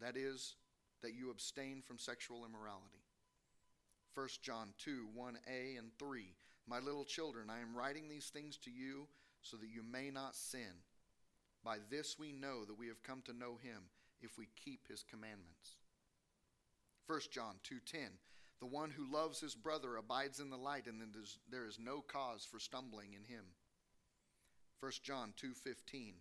[0.00, 0.56] That is,
[1.02, 3.04] that you abstain from sexual immorality.
[4.14, 6.34] 1 John 2 1a and 3
[6.66, 9.06] My little children, I am writing these things to you
[9.42, 10.82] so that you may not sin.
[11.64, 15.02] By this we know that we have come to know him if we keep his
[15.02, 15.76] commandments.
[17.06, 18.18] 1 John 2:10
[18.58, 21.00] The one who loves his brother abides in the light and
[21.48, 23.54] there is no cause for stumbling in him.
[24.80, 26.20] 1 John 2:15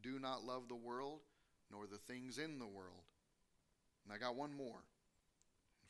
[0.00, 1.22] Do not love the world
[1.70, 3.04] nor the things in the world.
[4.04, 4.84] And I got one more.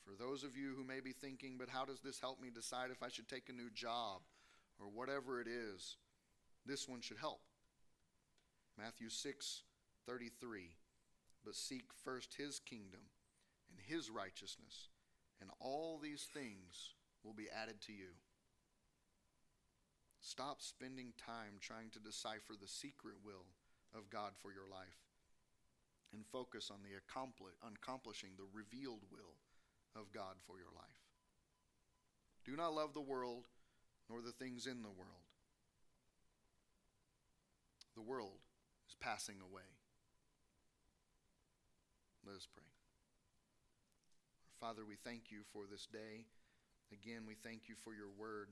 [0.05, 2.91] For those of you who may be thinking, but how does this help me decide
[2.91, 4.23] if I should take a new job
[4.81, 5.97] or whatever it is?
[6.69, 7.41] This one should help.
[8.77, 9.63] Matthew 6
[10.07, 10.77] 33.
[11.45, 13.01] But seek first his kingdom
[13.71, 14.89] and his righteousness,
[15.41, 16.95] and all these things
[17.25, 18.13] will be added to you.
[20.21, 23.47] Stop spending time trying to decipher the secret will
[23.97, 24.99] of God for your life
[26.13, 29.37] and focus on the accomplishing the revealed will
[29.97, 31.01] of God for your life.
[32.45, 33.45] Do not love the world
[34.11, 35.28] nor the things in the world.
[37.99, 38.39] The world
[38.89, 39.67] is passing away.
[42.25, 42.63] Let us pray.
[44.61, 46.27] Father, we thank you for this day.
[46.93, 48.51] Again, we thank you for your word.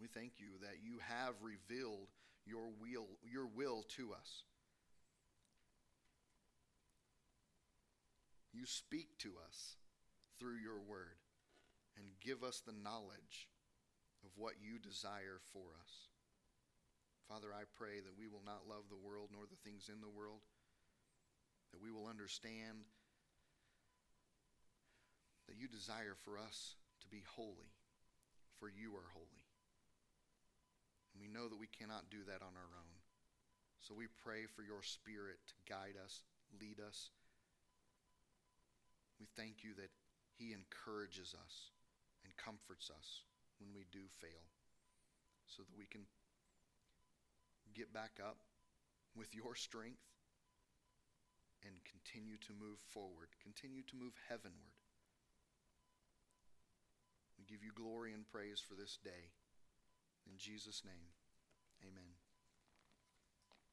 [0.00, 2.08] We thank you that you have revealed
[2.44, 4.42] your will, your will to us.
[8.52, 9.76] You speak to us
[10.40, 11.22] through your word
[11.96, 13.46] and give us the knowledge
[14.24, 16.11] of what you desire for us.
[17.28, 20.10] Father, I pray that we will not love the world nor the things in the
[20.10, 20.42] world,
[21.72, 22.84] that we will understand
[25.48, 27.72] that you desire for us to be holy,
[28.58, 29.44] for you are holy.
[31.12, 32.96] And we know that we cannot do that on our own.
[33.80, 36.22] So we pray for your Spirit to guide us,
[36.60, 37.10] lead us,
[39.22, 39.94] we thank you that
[40.34, 41.70] He encourages us
[42.26, 43.22] and comforts us
[43.62, 44.50] when we do fail
[45.46, 46.02] so that we can
[47.74, 48.38] get back up
[49.16, 50.04] with your strength
[51.64, 54.76] and continue to move forward, continue to move heavenward.
[57.38, 59.34] We give you glory and praise for this day.
[60.26, 61.10] In Jesus' name,
[61.82, 62.21] amen.